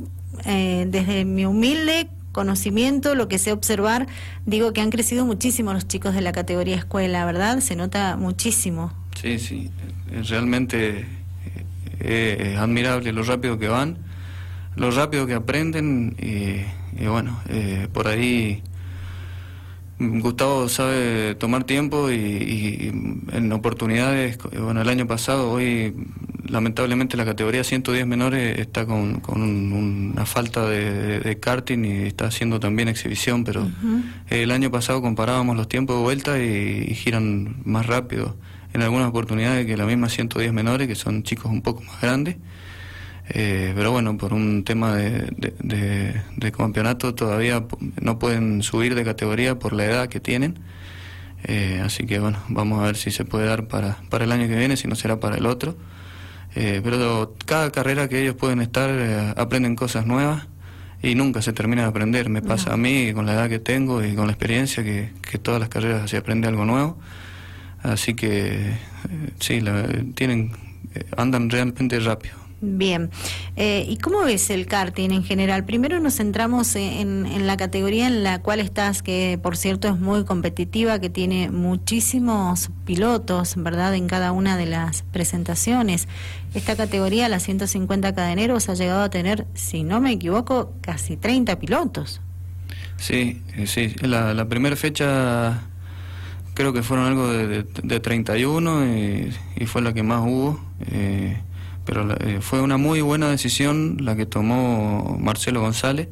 eh, 0.44 0.86
desde 0.88 1.24
mi 1.24 1.44
humilde 1.44 2.08
conocimiento, 2.32 3.14
lo 3.14 3.28
que 3.28 3.38
sé 3.38 3.52
observar, 3.52 4.06
digo 4.44 4.72
que 4.72 4.80
han 4.82 4.90
crecido 4.90 5.24
muchísimo 5.24 5.72
los 5.72 5.88
chicos 5.88 6.14
de 6.14 6.20
la 6.20 6.32
categoría 6.32 6.76
escuela, 6.76 7.24
¿verdad? 7.24 7.60
Se 7.60 7.76
nota 7.76 8.16
muchísimo. 8.16 8.92
Sí, 9.20 9.38
sí, 9.38 9.70
eh, 10.10 10.22
realmente 10.28 11.06
eh, 12.00 12.50
es 12.52 12.58
admirable 12.58 13.12
lo 13.12 13.22
rápido 13.22 13.58
que 13.58 13.68
van, 13.68 13.98
lo 14.74 14.90
rápido 14.90 15.26
que 15.26 15.34
aprenden 15.34 16.14
y, 16.20 17.02
y 17.02 17.06
bueno, 17.06 17.40
eh, 17.48 17.88
por 17.92 18.06
ahí 18.08 18.62
Gustavo 19.98 20.68
sabe 20.68 21.34
tomar 21.36 21.64
tiempo 21.64 22.10
y, 22.10 22.14
y 22.16 22.88
en 23.32 23.50
oportunidades, 23.52 24.38
bueno, 24.60 24.82
el 24.82 24.88
año 24.90 25.06
pasado, 25.06 25.50
hoy 25.50 25.94
lamentablemente 26.46 27.16
la 27.16 27.24
categoría 27.24 27.64
110 27.64 28.06
menores 28.06 28.58
está 28.58 28.84
con, 28.84 29.20
con 29.20 29.40
un- 29.42 30.12
una 30.12 30.26
falta 30.26 30.68
de, 30.68 30.92
de- 30.92 31.20
de 31.20 31.38
karting 31.40 31.84
y 31.84 31.92
está 32.06 32.26
haciendo 32.26 32.60
también 32.60 32.88
exhibición, 32.88 33.42
pero 33.44 33.66
el 34.28 34.50
año 34.50 34.70
pasado 34.70 35.00
comparábamos 35.00 35.56
los 35.56 35.66
tiempos 35.68 35.96
de 35.96 36.02
vuelta 36.02 36.38
y, 36.42 36.86
y 36.88 36.94
giran 36.94 37.56
más 37.64 37.86
rápido 37.86 38.36
en 38.74 38.82
algunas 38.82 39.08
oportunidades 39.08 39.64
que 39.66 39.76
la 39.78 39.86
misma 39.86 40.08
110 40.10 40.52
menores, 40.52 40.86
que 40.88 40.94
son 40.94 41.22
chicos 41.22 41.50
un 41.50 41.62
poco 41.62 41.82
más 41.82 42.00
grandes. 42.02 42.36
Eh, 43.28 43.72
pero 43.74 43.90
bueno, 43.90 44.16
por 44.16 44.32
un 44.32 44.62
tema 44.64 44.94
de, 44.94 45.28
de- 45.36 45.54
de- 45.58 46.22
de 46.36 46.52
campeonato 46.52 47.14
todavía 47.14 47.64
no 48.00 48.18
pueden 48.18 48.62
subir 48.62 48.94
de 48.94 49.04
categoría 49.04 49.58
por 49.58 49.72
la 49.72 49.84
edad 49.84 50.08
que 50.08 50.20
tienen. 50.20 50.60
Eh, 51.44 51.80
así 51.84 52.06
que 52.06 52.18
bueno, 52.18 52.38
vamos 52.48 52.80
a 52.80 52.86
ver 52.86 52.96
si 52.96 53.10
se 53.10 53.24
puede 53.24 53.46
dar 53.46 53.66
para, 53.68 53.98
para 54.10 54.24
el 54.24 54.32
año 54.32 54.46
que 54.48 54.56
viene, 54.56 54.76
si 54.76 54.86
no 54.88 54.94
será 54.94 55.18
para 55.20 55.36
el 55.36 55.46
otro. 55.46 55.76
Eh, 56.54 56.80
pero 56.82 57.34
cada 57.44 57.70
carrera 57.72 58.08
que 58.08 58.22
ellos 58.22 58.36
pueden 58.36 58.60
estar 58.60 58.90
aprenden 59.36 59.74
cosas 59.76 60.06
nuevas 60.06 60.46
y 61.02 61.14
nunca 61.14 61.42
se 61.42 61.52
termina 61.52 61.82
de 61.82 61.88
aprender. 61.88 62.28
Me 62.30 62.42
pasa 62.42 62.72
a 62.72 62.76
mí 62.76 63.12
con 63.12 63.26
la 63.26 63.34
edad 63.34 63.48
que 63.48 63.58
tengo 63.58 64.04
y 64.04 64.14
con 64.14 64.26
la 64.26 64.32
experiencia 64.32 64.82
que, 64.84 65.10
que 65.28 65.38
todas 65.38 65.60
las 65.60 65.68
carreras 65.68 66.08
se 66.08 66.16
aprende 66.16 66.48
algo 66.48 66.64
nuevo. 66.64 66.96
Así 67.82 68.14
que 68.14 68.72
sí, 69.40 69.60
la- 69.60 69.86
tienen 70.14 70.52
andan 71.16 71.50
realmente 71.50 71.98
rápido. 72.00 72.45
Bien. 72.62 73.10
Eh, 73.56 73.84
¿Y 73.86 73.98
cómo 73.98 74.20
ves 74.24 74.48
el 74.48 74.66
karting 74.66 75.10
en 75.10 75.22
general? 75.24 75.64
Primero 75.66 76.00
nos 76.00 76.16
centramos 76.16 76.74
en, 76.74 77.26
en 77.26 77.46
la 77.46 77.58
categoría 77.58 78.06
en 78.06 78.22
la 78.22 78.40
cual 78.40 78.60
estás, 78.60 79.02
que 79.02 79.38
por 79.42 79.58
cierto 79.58 79.88
es 79.88 79.98
muy 80.00 80.24
competitiva, 80.24 80.98
que 80.98 81.10
tiene 81.10 81.50
muchísimos 81.50 82.70
pilotos, 82.86 83.54
¿verdad? 83.56 83.94
En 83.94 84.06
cada 84.06 84.32
una 84.32 84.56
de 84.56 84.64
las 84.66 85.02
presentaciones. 85.02 86.08
Esta 86.54 86.76
categoría, 86.76 87.28
la 87.28 87.40
150 87.40 88.14
cadeneros, 88.14 88.70
ha 88.70 88.74
llegado 88.74 89.02
a 89.02 89.10
tener, 89.10 89.46
si 89.52 89.82
no 89.82 90.00
me 90.00 90.12
equivoco, 90.12 90.72
casi 90.80 91.18
30 91.18 91.58
pilotos. 91.58 92.22
Sí, 92.96 93.42
eh, 93.54 93.66
sí. 93.66 93.94
La, 94.00 94.32
la 94.32 94.48
primera 94.48 94.76
fecha 94.76 95.60
creo 96.54 96.72
que 96.72 96.82
fueron 96.82 97.04
algo 97.06 97.30
de, 97.30 97.46
de, 97.46 97.66
de 97.82 98.00
31 98.00 98.86
y, 98.96 99.30
y 99.56 99.66
fue 99.66 99.82
la 99.82 99.92
que 99.92 100.02
más 100.02 100.22
hubo. 100.24 100.58
eh, 100.90 101.36
pero 101.86 102.06
eh, 102.20 102.38
fue 102.42 102.60
una 102.60 102.76
muy 102.76 103.00
buena 103.00 103.30
decisión 103.30 103.96
la 104.00 104.14
que 104.16 104.26
tomó 104.26 105.16
Marcelo 105.18 105.60
González 105.62 106.08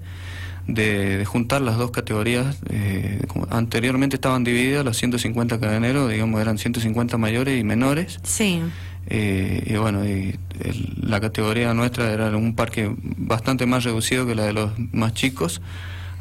de, 0.67 1.19
de 1.19 1.25
juntar 1.27 1.61
las 1.61 1.77
dos 1.77 1.91
categorías. 1.91 2.57
eh, 2.71 3.21
como 3.29 3.47
anteriormente 3.51 4.17
estaban 4.17 4.45
divididas 4.45 4.85
los 4.85 4.97
150 4.97 5.61
cadeneros, 5.61 6.11
digamos 6.11 6.41
eran 6.41 6.57
150 6.57 7.19
mayores 7.19 7.61
y 7.61 7.65
menores. 7.65 8.19
Sí. 8.23 8.61
Eh, 9.09 9.63
y 9.67 9.77
bueno, 9.77 10.03
y 10.07 10.35
el- 10.61 10.95
la 11.03 11.21
categoría 11.21 11.75
nuestra 11.75 12.11
era 12.13 12.35
un 12.35 12.55
parque 12.55 12.91
bastante 13.03 13.67
más 13.67 13.85
reducido 13.85 14.27
que 14.27 14.35
la 14.35 14.45
de 14.45 14.55
los 14.55 14.71
más 14.93 15.13
chicos, 15.13 15.61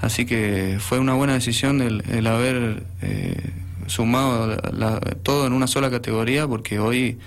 así 0.02 0.26
que 0.26 0.78
fue 0.82 1.00
una 1.00 1.14
buena 1.14 1.34
decisión 1.34 1.82
el, 1.82 2.04
el 2.12 2.28
haber 2.28 2.84
eh, 3.02 3.38
sumado 3.88 4.48
la- 4.48 4.72
la- 4.74 5.00
todo 5.24 5.48
en 5.48 5.54
una 5.54 5.68
sola 5.68 5.90
categoría, 5.90 6.46
porque 6.46 6.80
hoy 6.80 7.20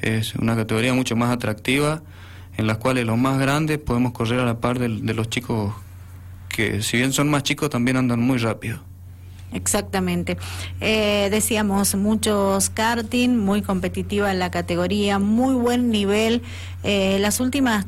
es 0.00 0.34
una 0.36 0.56
categoría 0.56 0.94
mucho 0.94 1.16
más 1.16 1.30
atractiva, 1.30 2.02
en 2.56 2.66
las 2.66 2.78
cuales 2.78 3.04
los 3.06 3.18
más 3.18 3.38
grandes 3.38 3.78
podemos 3.78 4.12
correr 4.12 4.40
a 4.40 4.44
la 4.44 4.58
par 4.60 4.78
del- 4.78 5.04
de 5.06 5.14
los 5.14 5.28
chicos 5.28 5.74
que 6.48 6.82
si 6.82 6.98
bien 6.98 7.12
son 7.12 7.28
más 7.28 7.42
chicos 7.42 7.68
también 7.70 7.96
andan 7.96 8.20
muy 8.20 8.38
rápido. 8.38 8.78
Exactamente. 9.52 10.36
Eh, 10.80 11.28
decíamos, 11.30 11.94
muchos 11.94 12.70
karting, 12.70 13.36
muy 13.36 13.62
competitiva 13.62 14.30
en 14.32 14.38
la 14.40 14.50
categoría, 14.50 15.18
muy 15.18 15.54
buen 15.54 15.90
nivel. 15.90 16.42
Eh, 16.82 17.18
las 17.20 17.40
últimas 17.40 17.86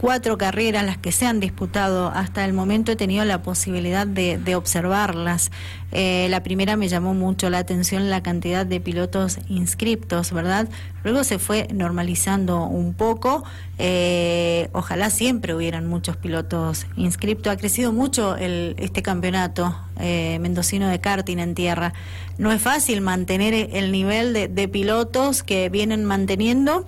cuatro 0.00 0.38
carreras, 0.38 0.84
las 0.84 0.98
que 0.98 1.12
se 1.12 1.26
han 1.26 1.40
disputado 1.40 2.08
hasta 2.08 2.44
el 2.44 2.52
momento, 2.52 2.92
he 2.92 2.96
tenido 2.96 3.24
la 3.24 3.42
posibilidad 3.42 4.06
de, 4.06 4.38
de 4.38 4.54
observarlas. 4.54 5.50
Eh, 5.92 6.26
la 6.30 6.42
primera 6.42 6.76
me 6.76 6.88
llamó 6.88 7.14
mucho 7.14 7.48
la 7.48 7.58
atención 7.58 8.10
la 8.10 8.22
cantidad 8.22 8.66
de 8.66 8.80
pilotos 8.80 9.38
inscriptos, 9.48 10.32
¿verdad? 10.32 10.68
Luego 11.04 11.24
se 11.24 11.38
fue 11.38 11.68
normalizando 11.72 12.64
un 12.64 12.92
poco. 12.92 13.44
Eh, 13.78 14.68
ojalá 14.72 15.10
siempre 15.10 15.54
hubieran 15.54 15.86
muchos 15.86 16.16
pilotos 16.16 16.86
inscriptos. 16.96 17.52
Ha 17.52 17.56
crecido 17.56 17.92
mucho 17.92 18.36
el, 18.36 18.74
este 18.78 19.02
campeonato 19.02 19.76
eh, 20.00 20.38
mendocino 20.40 20.88
de 20.88 21.00
karting 21.00 21.38
en 21.38 21.54
tierra. 21.54 21.94
No 22.36 22.52
es 22.52 22.60
fácil 22.60 23.00
mantener 23.00 23.70
el 23.72 23.92
nivel 23.92 24.32
de, 24.32 24.48
de 24.48 24.68
pilotos 24.68 25.42
que 25.42 25.68
vienen 25.70 26.04
manteniendo. 26.04 26.84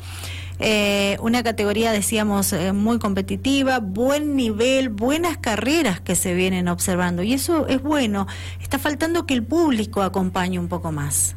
Eh, 0.61 1.17
una 1.21 1.43
categoría, 1.43 1.93
decíamos, 1.93 2.53
eh, 2.53 2.73
muy 2.73 2.99
competitiva, 2.99 3.79
buen 3.79 4.37
nivel, 4.37 4.89
buenas 4.89 5.39
carreras 5.39 6.01
que 6.01 6.17
se 6.17 6.35
vienen 6.35 6.69
observando. 6.69 7.23
Y 7.23 7.33
eso 7.33 7.67
es 7.69 7.83
bueno. 7.83 8.27
Está 8.61 8.79
faltando 8.79 9.27
que 9.27 9.35
el 9.35 9.45
público 9.45 10.03
acompañe 10.03 10.59
un 10.59 10.69
poco 10.69 10.93
más. 10.93 11.37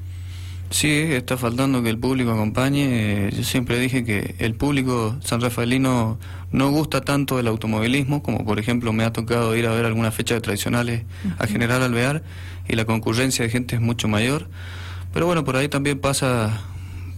Sí, 0.72 0.90
está 0.90 1.36
faltando 1.36 1.84
que 1.84 1.90
el 1.90 2.00
público 2.00 2.32
acompañe. 2.32 3.30
Yo 3.32 3.44
siempre 3.44 3.78
dije 3.78 4.06
que 4.06 4.36
el 4.40 4.56
público 4.56 5.18
sanrafaelino 5.22 6.18
no 6.52 6.72
gusta 6.72 7.02
tanto 7.02 7.40
el 7.40 7.48
automovilismo, 7.48 8.24
como 8.24 8.46
por 8.46 8.58
ejemplo 8.58 8.94
me 8.94 9.04
ha 9.04 9.12
tocado 9.12 9.56
ir 9.56 9.68
a 9.68 9.72
ver 9.72 9.86
algunas 9.86 10.16
fechas 10.16 10.42
tradicionales 10.42 11.04
a 11.40 11.48
General 11.48 11.84
Alvear 11.84 12.24
y 12.70 12.76
la 12.76 12.86
concurrencia 12.86 13.44
de 13.44 13.52
gente 13.52 13.76
es 13.76 13.82
mucho 13.82 14.08
mayor. 14.08 14.48
Pero 15.14 15.26
bueno, 15.26 15.44
por 15.44 15.58
ahí 15.58 15.68
también 15.68 16.00
pasa 16.00 16.62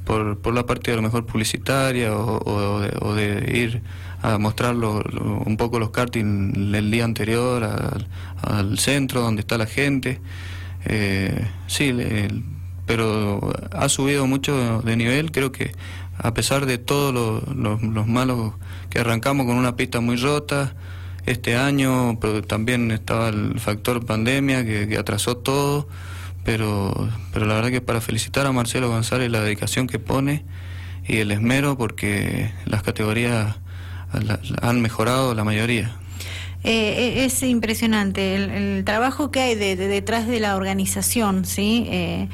por, 0.05 0.39
por 0.39 0.53
la 0.53 0.65
parte 0.65 0.91
a 0.91 0.95
lo 0.95 1.01
mejor 1.01 1.25
publicitaria 1.25 2.15
o, 2.15 2.41
o 2.45 2.79
de, 2.79 2.97
o 3.01 3.13
de 3.13 3.57
ir 3.57 3.81
a 4.21 4.37
mostrar 4.37 4.75
lo- 4.75 5.01
lo- 5.01 5.39
un 5.45 5.57
poco 5.57 5.79
los 5.79 5.89
karting 5.91 6.73
el 6.75 6.91
día 6.91 7.03
anterior 7.03 7.63
al, 8.41 8.77
centro 8.79 9.21
donde 9.21 9.41
está 9.41 9.57
la 9.57 9.65
gente. 9.65 10.21
Eh, 10.85 11.47
sí, 11.67 11.89
el- 11.89 12.43
pero 12.85 13.53
ha 13.71 13.87
subido 13.87 14.27
mucho 14.27 14.81
de 14.81 14.97
nivel, 14.97 15.31
creo 15.31 15.51
que 15.53 15.71
a 16.17 16.33
pesar 16.33 16.65
de 16.65 16.77
todos 16.77 17.13
los 17.55 18.07
malos 18.07 18.53
que 18.89 18.99
arrancamos 18.99 19.45
con 19.45 19.55
una 19.55 19.75
pista 19.77 20.01
muy 20.01 20.17
rota, 20.17 20.75
este 21.25 21.55
año, 21.55 22.19
pero 22.19 22.41
también 22.43 22.91
estaba 22.91 23.29
el 23.29 23.57
factor 23.59 24.05
pandemia 24.05 24.65
que, 24.65 24.97
atrasó 24.97 25.37
todo, 25.37 25.87
pero, 26.43 27.09
pero 27.31 27.45
la 27.45 27.55
verdad 27.55 27.71
que 27.71 27.81
para 27.81 28.01
felicitar 28.01 28.45
a 28.45 28.51
Marcelo 28.51 28.89
González 28.89 29.29
la 29.31 29.41
dedicación 29.41 29.87
que 29.87 29.99
pone 29.99 30.43
y 31.07 31.17
el 31.17 31.31
esmero 31.31 31.77
porque 31.77 32.51
las 32.65 32.83
categorías 32.83 33.57
han 34.61 34.81
mejorado 34.81 35.33
la 35.33 35.43
mayoría. 35.43 35.95
Eh, 36.63 37.19
eh, 37.19 37.25
es 37.25 37.43
impresionante 37.43 38.35
el, 38.35 38.85
trabajo 38.85 39.31
que 39.31 39.41
hay 39.41 39.55
detrás 39.55 40.27
de 40.27 40.39
la 40.39 40.55
organización, 40.55 41.45
¿sí? 41.45 41.85
Eh, 41.89 42.29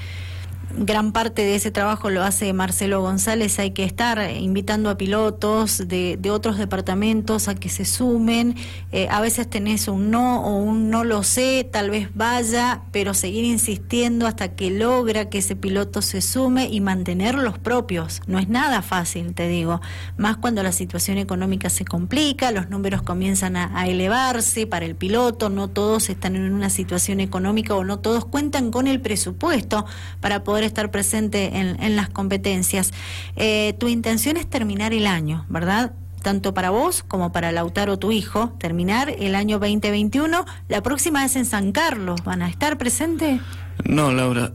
gran 0.77 1.11
parte 1.11 1.41
de 1.41 1.55
ese 1.55 1.71
trabajo 1.71 2.09
lo 2.09 2.23
hace 2.23 2.51
Marcelo 2.53 3.01
González. 3.01 3.59
Hay 3.59 3.71
que 3.71 3.83
estar 3.83 4.31
invitando 4.31 4.89
a 4.89 4.97
pilotos 4.97 5.87
de, 5.87 6.17
de 6.19 6.31
otros 6.31 6.57
departamentos 6.57 7.47
a 7.47 7.55
que 7.55 7.69
se 7.69 7.85
sumen. 7.85 8.55
Eh, 8.91 9.07
a 9.09 9.21
veces 9.21 9.49
tenés 9.49 9.87
un 9.87 10.11
no 10.11 10.43
o 10.43 10.57
un 10.57 10.89
no 10.89 11.03
lo 11.03 11.23
sé, 11.23 11.67
tal 11.71 11.89
vez 11.89 12.09
vaya, 12.13 12.81
pero 12.91 13.13
seguir 13.13 13.45
insistiendo 13.45 14.27
hasta 14.27 14.55
que 14.55 14.69
logra 14.71 15.29
que 15.29 15.39
ese 15.39 15.55
piloto 15.55 16.01
se 16.01 16.21
sume 16.21 16.67
y 16.67 16.81
mantener 16.81 17.35
los 17.35 17.57
propios. 17.57 18.21
No 18.27 18.39
es 18.39 18.47
nada 18.47 18.81
fácil, 18.81 19.33
te 19.33 19.47
digo. 19.47 19.81
Más 20.17 20.37
cuando 20.37 20.63
la 20.63 20.71
situación 20.71 21.17
económica 21.17 21.69
se 21.69 21.85
complica, 21.85 22.51
los 22.51 22.69
números 22.69 23.01
comienzan 23.01 23.55
a, 23.55 23.71
a 23.79 23.87
elevarse 23.87 24.67
para 24.67 24.85
el 24.85 24.95
piloto, 24.95 25.49
no 25.49 25.67
todos 25.67 26.09
están 26.09 26.35
en 26.35 26.53
una 26.53 26.69
situación 26.69 27.19
económica 27.19 27.75
o 27.75 27.83
no 27.83 27.99
todos 27.99 28.25
cuentan 28.25 28.71
con 28.71 28.87
el 28.87 29.01
presupuesto 29.01 29.85
para 30.21 30.43
poder 30.43 30.58
estar 30.65 30.91
presente 30.91 31.57
en, 31.57 31.95
las 31.95 32.09
competencias. 32.09 32.91
Eh, 33.35 33.73
tu 33.79 33.87
intención 33.87 34.37
es 34.37 34.49
terminar 34.49 34.93
el 34.93 35.07
año, 35.07 35.45
¿verdad? 35.49 35.93
tanto 36.21 36.53
para 36.53 36.69
vos 36.69 37.03
como 37.07 37.31
para 37.31 37.51
Lautaro, 37.51 37.97
tu 37.97 38.11
hijo, 38.11 38.53
terminar 38.59 39.09
el 39.19 39.35
año 39.35 39.59
2021. 39.59 40.45
La 40.67 40.83
próxima 40.83 41.23
es 41.25 41.35
en 41.35 41.45
San 41.45 41.71
Carlos. 41.71 42.23
¿Van 42.23 42.41
a 42.41 42.49
estar 42.49 42.77
presentes? 42.77 43.39
No, 43.85 44.11
Laura, 44.11 44.51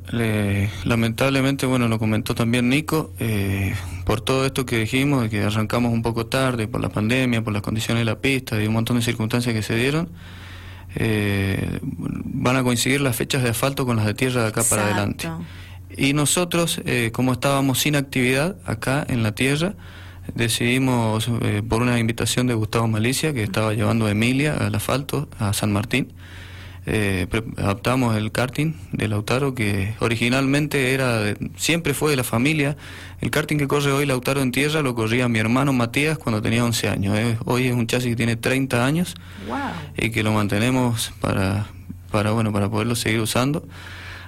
lamentablemente, 0.84 1.64
bueno, 1.64 1.88
lo 1.88 1.98
comentó 1.98 2.34
también 2.34 2.68
Nico, 2.68 3.12
eh, 3.18 3.74
por 4.04 4.20
todo 4.20 4.44
esto 4.44 4.66
que 4.66 4.78
dijimos, 4.78 5.22
de 5.22 5.30
que 5.30 5.42
arrancamos 5.42 5.92
un 5.92 6.02
poco 6.02 6.26
tarde 6.26 6.68
por 6.68 6.82
la 6.82 6.90
pandemia, 6.90 7.42
por 7.42 7.52
las 7.52 7.62
condiciones 7.62 8.02
de 8.02 8.04
la 8.04 8.20
pista 8.20 8.62
y 8.62 8.66
un 8.66 8.74
montón 8.74 8.96
de 8.96 9.02
circunstancias 9.02 9.54
que 9.54 9.62
se 9.62 9.76
dieron, 9.76 10.10
eh, 10.96 11.80
van 11.82 12.56
a 12.56 12.62
coincidir 12.62 13.00
las 13.00 13.16
fechas 13.16 13.42
de 13.42 13.48
asfalto 13.48 13.86
con 13.86 13.96
las 13.96 14.04
de 14.04 14.14
tierra 14.14 14.42
de 14.42 14.48
acá 14.48 14.62
para 14.68 14.84
adelante. 14.84 15.28
Y 15.96 16.12
nosotros, 16.12 16.80
eh, 16.84 17.10
como 17.12 17.32
estábamos 17.32 17.78
sin 17.78 17.96
actividad 17.96 18.56
acá 18.64 19.04
en 19.08 19.22
la 19.22 19.34
tierra, 19.34 19.74
decidimos, 20.34 21.28
eh, 21.42 21.62
por 21.66 21.82
una 21.82 21.98
invitación 21.98 22.46
de 22.46 22.54
Gustavo 22.54 22.88
Malicia, 22.88 23.32
que 23.32 23.42
estaba 23.42 23.74
llevando 23.74 24.06
a 24.06 24.10
Emilia 24.10 24.56
al 24.56 24.74
asfalto, 24.74 25.28
a 25.38 25.52
San 25.52 25.72
Martín, 25.72 26.12
eh, 26.86 27.26
adaptamos 27.56 28.14
el 28.16 28.30
karting 28.30 28.74
de 28.92 29.08
Lautaro, 29.08 29.54
que 29.54 29.94
originalmente 30.00 30.92
era 30.92 31.34
siempre 31.56 31.94
fue 31.94 32.10
de 32.10 32.16
la 32.16 32.24
familia. 32.24 32.76
El 33.22 33.30
karting 33.30 33.56
que 33.56 33.66
corre 33.66 33.90
hoy 33.90 34.04
Lautaro 34.04 34.42
en 34.42 34.52
tierra 34.52 34.82
lo 34.82 34.94
corría 34.94 35.28
mi 35.28 35.38
hermano 35.38 35.72
Matías 35.72 36.18
cuando 36.18 36.42
tenía 36.42 36.62
11 36.62 36.88
años. 36.88 37.16
hoy 37.46 37.68
es 37.68 37.72
un 37.72 37.86
chasis 37.86 38.10
que 38.10 38.16
tiene 38.16 38.36
30 38.36 38.84
años 38.84 39.14
y 39.96 40.10
que 40.10 40.22
lo 40.22 40.32
mantenemos 40.32 41.12
para, 41.20 41.68
para, 42.10 42.32
bueno, 42.32 42.52
para 42.52 42.68
poderlo 42.68 42.96
seguir 42.96 43.20
usando. 43.20 43.66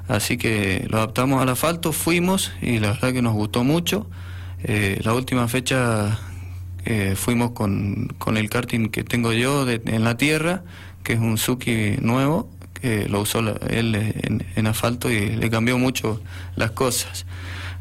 Así 0.09 0.37
que 0.37 0.87
lo 0.89 0.99
adaptamos 0.99 1.43
al 1.43 1.49
asfalto, 1.49 1.93
fuimos 1.93 2.53
y 2.63 2.79
la 2.79 2.93
verdad 2.93 3.13
que 3.13 3.23
nos 3.23 3.35
gustó 3.35 3.65
mucho. 3.65 4.09
Eh, 4.63 5.01
la 5.03 5.15
última 5.15 5.49
fecha 5.49 6.19
eh, 6.85 7.15
fuimos 7.17 7.51
con, 7.51 8.15
con, 8.19 8.37
el 8.37 8.49
karting 8.49 8.89
que 8.89 9.03
tengo 9.03 9.33
yo 9.33 9.69
en 9.69 10.05
la 10.05 10.17
tierra, 10.17 10.63
que 11.03 11.15
es 11.15 11.19
un 11.19 11.39
Suki 11.39 11.97
nuevo, 12.01 12.49
que 12.81 13.09
lo 13.09 13.21
usó 13.21 13.41
él 13.69 14.43
en, 14.55 14.67
asfalto 14.67 15.11
y 15.11 15.31
le 15.31 15.51
cambió 15.51 15.79
mucho 15.79 16.21
las 16.55 16.71
cosas. 16.73 17.27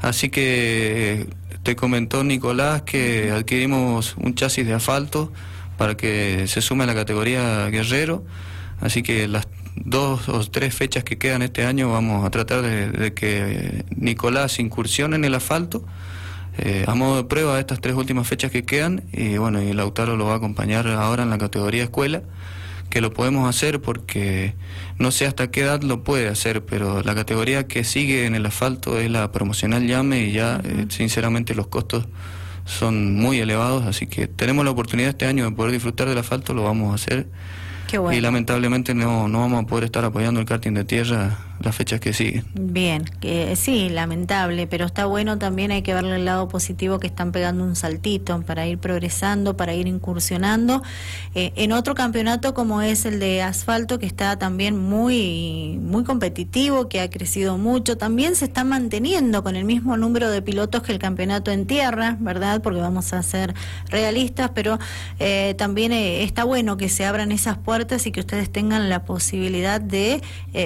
Así 0.01 0.29
que 0.29 1.27
te 1.63 1.75
comentó 1.75 2.23
Nicolás 2.23 2.83
que 2.83 3.31
adquirimos 3.31 4.15
un 4.17 4.35
chasis 4.35 4.65
de 4.65 4.73
asfalto 4.73 5.31
para 5.77 5.95
que 5.95 6.47
se 6.47 6.61
sume 6.61 6.83
a 6.83 6.87
la 6.87 6.95
categoría 6.95 7.67
guerrero. 7.69 8.23
Así 8.81 9.03
que 9.03 9.27
las 9.27 9.47
dos 9.75 10.29
o 10.29 10.39
tres 10.49 10.73
fechas 10.73 11.03
que 11.03 11.17
quedan 11.17 11.41
este 11.41 11.65
año 11.65 11.91
vamos 11.91 12.25
a 12.25 12.29
tratar 12.29 12.61
de, 12.61 13.13
que 13.13 13.85
Nicolás 13.95 14.59
incursione 14.59 15.15
en 15.15 15.25
el 15.25 15.35
asfalto. 15.35 15.85
Eh, 16.57 16.85
a 16.87 16.95
modo 16.95 17.17
de 17.17 17.23
prueba 17.25 17.59
estas 17.59 17.81
tres 17.81 17.95
últimas 17.95 18.25
fechas 18.27 18.49
que 18.49 18.63
quedan 18.63 19.03
y 19.11 19.37
bueno, 19.37 19.61
y 19.61 19.73
Lautaro 19.73 20.15
lo 20.15 20.25
va 20.25 20.33
a 20.33 20.37
acompañar 20.37 20.87
ahora 20.87 21.23
en 21.23 21.29
la 21.29 21.37
categoría 21.37 21.83
escuela, 21.83 22.21
que 22.89 23.01
lo 23.01 23.11
podemos 23.13 23.49
hacer 23.49 23.81
porque 23.81 24.53
no 24.97 25.11
sé 25.11 25.25
hasta 25.25 25.51
qué 25.51 25.61
edad 25.61 25.81
lo 25.81 26.05
puede 26.05 26.29
hacer, 26.29 26.63
pero 26.63 27.01
la 27.01 27.13
categoría 27.13 27.67
que 27.67 27.83
sigue 27.83 28.25
en 28.25 28.35
el 28.35 28.45
asfalto 28.45 28.97
es 28.97 29.11
la 29.11 29.33
promocional 29.33 29.85
llame 29.85 30.21
y 30.21 30.31
ya 30.31 30.61
eh, 30.63 30.85
sinceramente 30.87 31.55
los 31.55 31.67
costos 31.67 32.07
son 32.63 33.15
muy 33.15 33.39
elevados, 33.39 33.85
así 33.85 34.07
que 34.07 34.27
tenemos 34.27 34.63
la 34.63 34.71
oportunidad 34.71 35.09
este 35.09 35.25
año 35.25 35.43
de 35.43 35.51
poder 35.51 35.73
disfrutar 35.73 36.07
del 36.07 36.17
asfalto, 36.17 36.53
lo 36.53 36.63
vamos 36.63 36.93
a 36.93 36.95
hacer 36.95 37.27
y 37.91 38.21
lamentablemente 38.21 38.93
no, 38.93 39.27
no 39.27 39.39
vamos 39.39 39.63
a 39.63 39.67
poder 39.67 39.85
estar 39.85 40.03
apoyando 40.05 40.39
el 40.39 40.45
karting 40.45 40.73
de 40.73 40.83
tierra 40.83 41.37
las 41.59 41.75
fechas 41.75 41.99
que 41.99 42.13
siguen. 42.13 42.45
Bien, 42.53 43.05
sí, 43.55 43.89
lamentable, 43.89 44.67
pero 44.67 44.85
está 44.85 45.05
bueno 45.05 45.37
también, 45.37 45.71
hay 45.71 45.81
que 45.81 45.93
verle 45.93 46.15
el 46.15 46.25
lado 46.25 46.47
positivo 46.47 46.99
que 46.99 47.07
están 47.07 47.31
pegando 47.31 47.63
un 47.63 47.75
saltito 47.75 48.41
para 48.45 48.67
ir 48.67 48.77
progresando, 48.77 49.57
para 49.57 49.73
ir 49.73 49.87
incursionando. 49.87 50.81
Eh, 51.33 51.53
en 51.55 51.71
otro 51.71 51.95
campeonato 51.95 52.53
como 52.53 52.81
es 52.81 53.05
el 53.05 53.19
de 53.19 53.41
asfalto, 53.41 53.99
que 53.99 54.05
está 54.05 54.37
también 54.37 54.77
muy, 54.77 55.79
muy 55.81 56.03
competitivo, 56.03 56.87
que 56.89 57.01
ha 57.01 57.09
crecido 57.09 57.57
mucho, 57.57 57.97
también 57.97 58.35
se 58.35 58.45
está 58.45 58.63
manteniendo 58.63 59.43
con 59.43 59.55
el 59.55 59.65
mismo 59.65 59.97
número 59.97 60.29
de 60.29 60.41
pilotos 60.41 60.83
que 60.83 60.91
el 60.91 60.99
campeonato 60.99 61.51
en 61.51 61.65
tierra, 61.65 62.17
¿verdad? 62.19 62.61
Porque 62.61 62.79
vamos 62.79 63.13
a 63.13 63.21
ser 63.23 63.53
realistas, 63.89 64.51
pero 64.53 64.79
eh, 65.19 65.55
también 65.57 65.91
eh, 65.91 66.23
está 66.23 66.43
bueno 66.43 66.77
que 66.77 66.89
se 66.89 67.05
abran 67.05 67.31
esas 67.31 67.57
puertas 67.57 68.05
y 68.07 68.11
que 68.11 68.19
ustedes 68.19 68.51
tengan 68.51 68.89
la 68.89 69.03
posibilidad 69.05 69.81
de 69.81 70.21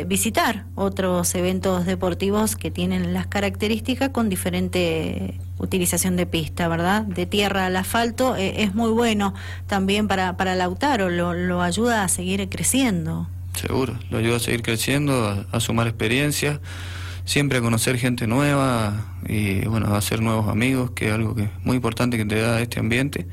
visitar 0.05 0.65
otros 0.79 1.35
eventos 1.35 1.85
deportivos 1.85 2.55
que 2.55 2.71
tienen 2.71 3.13
las 3.13 3.27
características 3.27 4.09
con 4.09 4.29
diferente 4.29 5.35
utilización 5.57 6.15
de 6.15 6.25
pista, 6.25 6.69
¿verdad? 6.69 7.03
De 7.03 7.25
tierra 7.25 7.65
al 7.65 7.75
asfalto 7.75 8.37
eh, 8.37 8.63
es 8.63 8.73
muy 8.73 8.89
bueno 8.91 9.33
también 9.67 10.07
para, 10.07 10.37
para 10.37 10.55
Lautaro, 10.55 11.09
lo, 11.09 11.33
lo 11.33 11.61
ayuda 11.61 12.05
a 12.05 12.07
seguir 12.07 12.47
creciendo. 12.47 13.27
Seguro, 13.55 13.99
lo 14.09 14.19
ayuda 14.19 14.37
a 14.37 14.39
seguir 14.39 14.61
creciendo, 14.61 15.45
a, 15.51 15.59
sumar 15.59 15.87
experiencia, 15.87 16.61
siempre 17.25 17.57
a 17.57 17.61
conocer 17.61 17.97
gente 17.97 18.25
nueva 18.25 19.17
y 19.27 19.65
bueno, 19.67 19.87
a 19.87 19.97
hacer 19.97 20.21
nuevos 20.21 20.47
amigos, 20.47 20.91
que 20.91 21.09
es 21.09 21.13
algo 21.13 21.35
que 21.35 21.49
muy 21.65 21.75
importante 21.75 22.15
que 22.15 22.23
te 22.23 22.39
da 22.39 22.61
este 22.61 22.79
ambiente. 22.79 23.27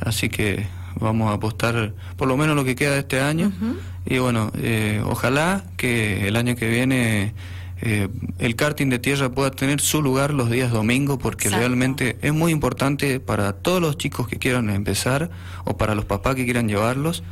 Así 0.00 0.30
que 0.30 0.66
vamos 0.98 1.30
a 1.30 1.34
apostar 1.34 1.92
por 2.16 2.26
lo 2.26 2.38
menos 2.38 2.56
lo 2.56 2.64
que 2.64 2.74
queda 2.74 2.92
de 2.92 3.00
este 3.00 3.20
año 3.20 3.52
y 4.06 4.18
bueno, 4.18 4.50
eh, 4.56 5.02
ojalá 5.04 5.64
que 5.76 6.28
el 6.28 6.36
año 6.36 6.56
que 6.56 6.68
viene 6.68 7.34
eh, 7.82 8.08
el 8.38 8.56
karting 8.56 8.88
de 8.88 8.98
tierra 8.98 9.30
pueda 9.30 9.50
tener 9.50 9.80
su 9.80 10.02
lugar 10.02 10.32
los 10.34 10.50
días 10.50 10.70
domingo 10.70 11.18
porque 11.18 11.48
realmente 11.48 12.18
es 12.22 12.32
muy 12.32 12.52
importante 12.52 13.20
para 13.20 13.52
todos 13.52 13.80
los 13.80 13.96
chicos 13.96 14.28
que 14.28 14.38
quieran 14.38 14.70
empezar 14.70 15.30
o 15.64 15.76
para 15.76 15.94
los 15.94 16.04
papás 16.04 16.34
que 16.34 16.44
quieran 16.44 16.68
llevarlos 16.68 17.22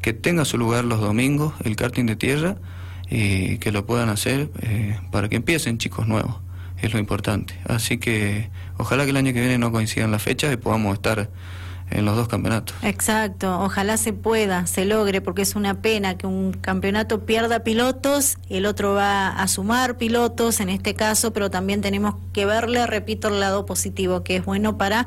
que 0.00 0.12
tenga 0.12 0.44
su 0.44 0.58
lugar 0.58 0.84
los 0.84 1.00
domingos 1.00 1.54
el 1.64 1.76
karting 1.76 2.06
de 2.06 2.16
tierra 2.16 2.56
y 3.08 3.58
que 3.58 3.72
lo 3.72 3.84
puedan 3.84 4.08
hacer 4.08 4.50
eh, 4.62 4.98
para 5.10 5.28
que 5.28 5.36
empiecen 5.36 5.76
chicos 5.76 6.08
nuevos. 6.08 6.36
Es 6.80 6.92
lo 6.94 6.98
importante. 6.98 7.54
Así 7.68 7.98
que 7.98 8.50
ojalá 8.78 9.04
que 9.04 9.10
el 9.10 9.16
año 9.16 9.34
que 9.34 9.40
viene 9.40 9.58
no 9.58 9.70
coincidan 9.70 10.10
las 10.10 10.22
fechas 10.22 10.52
y 10.52 10.56
podamos 10.56 10.94
estar 10.94 11.28
en 11.92 12.04
los 12.04 12.16
dos 12.16 12.28
campeonatos. 12.28 12.76
Exacto, 12.82 13.60
ojalá 13.60 13.96
se 13.96 14.12
pueda, 14.12 14.66
se 14.66 14.84
logre, 14.84 15.20
porque 15.20 15.42
es 15.42 15.54
una 15.54 15.80
pena 15.80 16.16
que 16.16 16.26
un 16.26 16.52
campeonato 16.52 17.24
pierda 17.26 17.60
pilotos, 17.64 18.38
el 18.48 18.66
otro 18.66 18.94
va 18.94 19.28
a 19.28 19.48
sumar 19.48 19.96
pilotos 19.96 20.60
en 20.60 20.68
este 20.68 20.94
caso, 20.94 21.32
pero 21.32 21.50
también 21.50 21.80
tenemos 21.80 22.14
que 22.32 22.46
verle, 22.46 22.86
repito, 22.86 23.28
el 23.28 23.40
lado 23.40 23.66
positivo, 23.66 24.22
que 24.22 24.36
es 24.36 24.44
bueno 24.44 24.78
para 24.78 25.06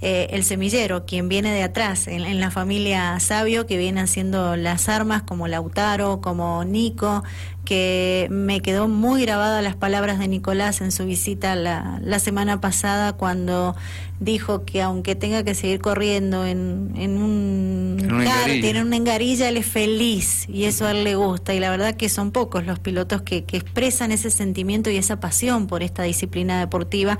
eh, 0.00 0.28
el 0.30 0.44
semillero, 0.44 1.06
quien 1.06 1.28
viene 1.28 1.52
de 1.52 1.62
atrás, 1.62 2.06
en, 2.08 2.40
la 2.40 2.50
familia 2.50 3.18
Sabio, 3.20 3.66
que 3.66 3.78
viene 3.78 4.00
haciendo 4.00 4.56
las 4.56 4.88
armas 4.88 5.22
como 5.22 5.48
Lautaro, 5.48 6.20
como 6.20 6.64
Nico, 6.64 7.22
que 7.64 8.28
me 8.30 8.60
quedó 8.60 8.88
muy 8.88 9.22
grabada 9.22 9.62
las 9.62 9.76
palabras 9.76 10.18
de 10.18 10.28
Nicolás 10.28 10.80
en 10.80 10.92
su 10.92 11.04
visita 11.06 11.54
la, 11.54 12.00
la 12.02 12.18
semana 12.18 12.60
pasada 12.60 13.14
cuando 13.14 13.74
dijo 14.20 14.64
que 14.64 14.80
aunque 14.80 15.14
tenga 15.16 15.42
que 15.42 15.54
seguir 15.54 15.80
corriendo 15.80 16.46
en, 16.46 16.92
en 16.96 17.20
un 17.20 17.96
En 18.00 18.64
en 18.64 18.86
una 18.86 18.96
engarilla, 18.96 19.48
él 19.48 19.56
es 19.56 19.66
feliz 19.66 20.48
y 20.48 20.64
eso 20.64 20.86
a 20.86 20.92
él 20.92 21.04
le 21.04 21.16
gusta. 21.16 21.54
Y 21.54 21.60
la 21.60 21.70
verdad 21.70 21.94
que 21.94 22.08
son 22.08 22.30
pocos 22.30 22.64
los 22.64 22.78
pilotos 22.78 23.22
que, 23.22 23.44
que 23.44 23.56
expresan 23.56 24.12
ese 24.12 24.30
sentimiento 24.30 24.90
y 24.90 24.96
esa 24.96 25.20
pasión 25.20 25.66
por 25.66 25.82
esta 25.82 26.02
disciplina 26.02 26.60
deportiva. 26.60 27.18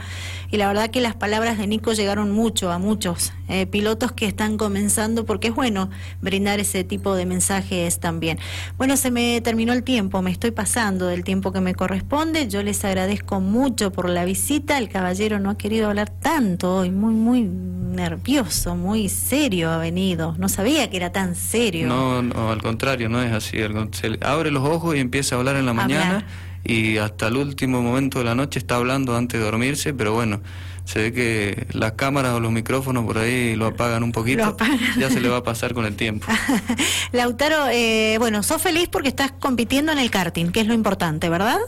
Y 0.50 0.56
la 0.56 0.68
verdad 0.68 0.90
que 0.90 1.00
las 1.00 1.14
palabras 1.14 1.58
de 1.58 1.66
Nico 1.66 1.92
llegaron 1.92 2.30
mucho 2.30 2.70
a 2.70 2.78
muchos 2.78 3.32
eh, 3.48 3.66
pilotos 3.66 4.12
que 4.12 4.26
están 4.26 4.56
comenzando 4.56 5.24
porque 5.26 5.48
es 5.48 5.54
bueno 5.54 5.90
brindar 6.20 6.60
ese 6.60 6.84
tipo 6.84 7.14
de 7.14 7.26
mensajes 7.26 7.98
también. 7.98 8.38
Bueno, 8.78 8.96
se 8.96 9.10
me 9.10 9.40
terminó 9.40 9.72
el 9.72 9.82
tiempo, 9.82 10.22
me 10.22 10.30
estoy 10.34 10.50
pasando 10.50 11.06
del 11.06 11.24
tiempo 11.24 11.52
que 11.52 11.60
me 11.60 11.74
corresponde. 11.74 12.48
Yo 12.48 12.62
les 12.62 12.84
agradezco 12.84 13.40
mucho 13.40 13.90
por 13.92 14.08
la 14.10 14.24
visita. 14.24 14.78
El 14.78 14.88
caballero 14.88 15.38
no 15.40 15.50
ha 15.50 15.56
querido 15.56 15.88
hablar 15.88 16.10
tanto 16.10 16.76
hoy, 16.76 16.90
muy, 16.90 17.14
muy 17.14 17.42
nervioso, 17.42 18.76
muy 18.76 19.08
serio 19.08 19.70
ha 19.70 19.78
venido. 19.78 20.34
No 20.38 20.48
sabía 20.48 20.90
que 20.90 20.96
era 20.96 21.12
tan 21.12 21.34
serio. 21.34 21.86
No, 21.86 22.22
no, 22.22 22.50
al 22.50 22.60
contrario, 22.60 23.08
no 23.08 23.22
es 23.22 23.32
así. 23.32 23.58
Se 23.92 24.18
abre 24.20 24.50
los 24.50 24.68
ojos 24.68 24.96
y 24.96 24.98
empieza 25.00 25.36
a 25.36 25.38
hablar 25.38 25.56
en 25.56 25.64
la 25.64 25.70
Hablar. 25.70 25.86
mañana 25.88 26.26
y 26.64 26.96
hasta 26.96 27.28
el 27.28 27.36
último 27.36 27.82
momento 27.82 28.18
de 28.18 28.24
la 28.24 28.34
noche 28.34 28.58
está 28.58 28.76
hablando 28.76 29.16
antes 29.16 29.38
de 29.38 29.44
dormirse, 29.44 29.92
pero 29.92 30.14
bueno, 30.14 30.40
se 30.84 30.98
ve 31.00 31.12
que 31.12 31.66
las 31.72 31.92
cámaras 31.92 32.32
o 32.34 32.40
los 32.40 32.52
micrófonos 32.52 33.04
por 33.04 33.18
ahí 33.18 33.56
lo 33.56 33.66
apagan 33.66 34.02
un 34.02 34.12
poquito. 34.12 34.38
Lo 34.44 34.50
apagan. 34.50 34.78
Ya 34.98 35.08
se 35.10 35.20
le 35.20 35.28
va 35.28 35.38
a 35.38 35.42
pasar 35.42 35.74
con 35.74 35.86
el 35.86 35.96
tiempo. 35.96 36.26
Lautaro, 37.12 37.68
eh, 37.70 38.16
bueno, 38.18 38.42
sos 38.42 38.60
feliz 38.60 38.88
porque 38.90 39.08
estás 39.08 39.32
compitiendo 39.32 39.92
en 39.92 39.98
el 39.98 40.10
karting, 40.10 40.50
que 40.52 40.60
es 40.60 40.66
lo 40.66 40.74
importante, 40.74 41.28
¿verdad? 41.28 41.58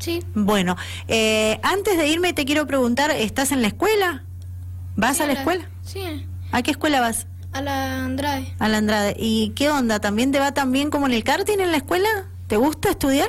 Sí, 0.00 0.22
Bueno, 0.34 0.76
eh, 1.08 1.58
antes 1.62 1.96
de 1.96 2.08
irme 2.08 2.32
te 2.32 2.44
quiero 2.44 2.66
preguntar, 2.66 3.10
¿estás 3.12 3.52
en 3.52 3.62
la 3.62 3.68
escuela? 3.68 4.24
¿Vas 4.96 5.16
Sí, 5.18 5.22
a 5.22 5.26
la 5.26 5.32
escuela? 5.34 5.64
Sí, 5.82 6.26
¿A 6.52 6.62
qué 6.62 6.70
escuela 6.72 7.00
vas? 7.00 7.26
a 7.52 7.62
la 7.62 8.04
Andrade. 8.04 8.52
A 8.58 8.68
la 8.68 8.78
Andrade. 8.78 9.14
¿Y 9.18 9.50
qué 9.50 9.70
onda? 9.70 10.00
¿También 10.00 10.32
te 10.32 10.40
va 10.40 10.52
tan 10.52 10.72
bien 10.72 10.90
como 10.90 11.06
en 11.06 11.12
el 11.12 11.22
karting 11.22 11.58
en 11.60 11.70
la 11.70 11.76
escuela? 11.76 12.08
¿Te 12.48 12.56
gusta 12.56 12.90
estudiar? 12.90 13.28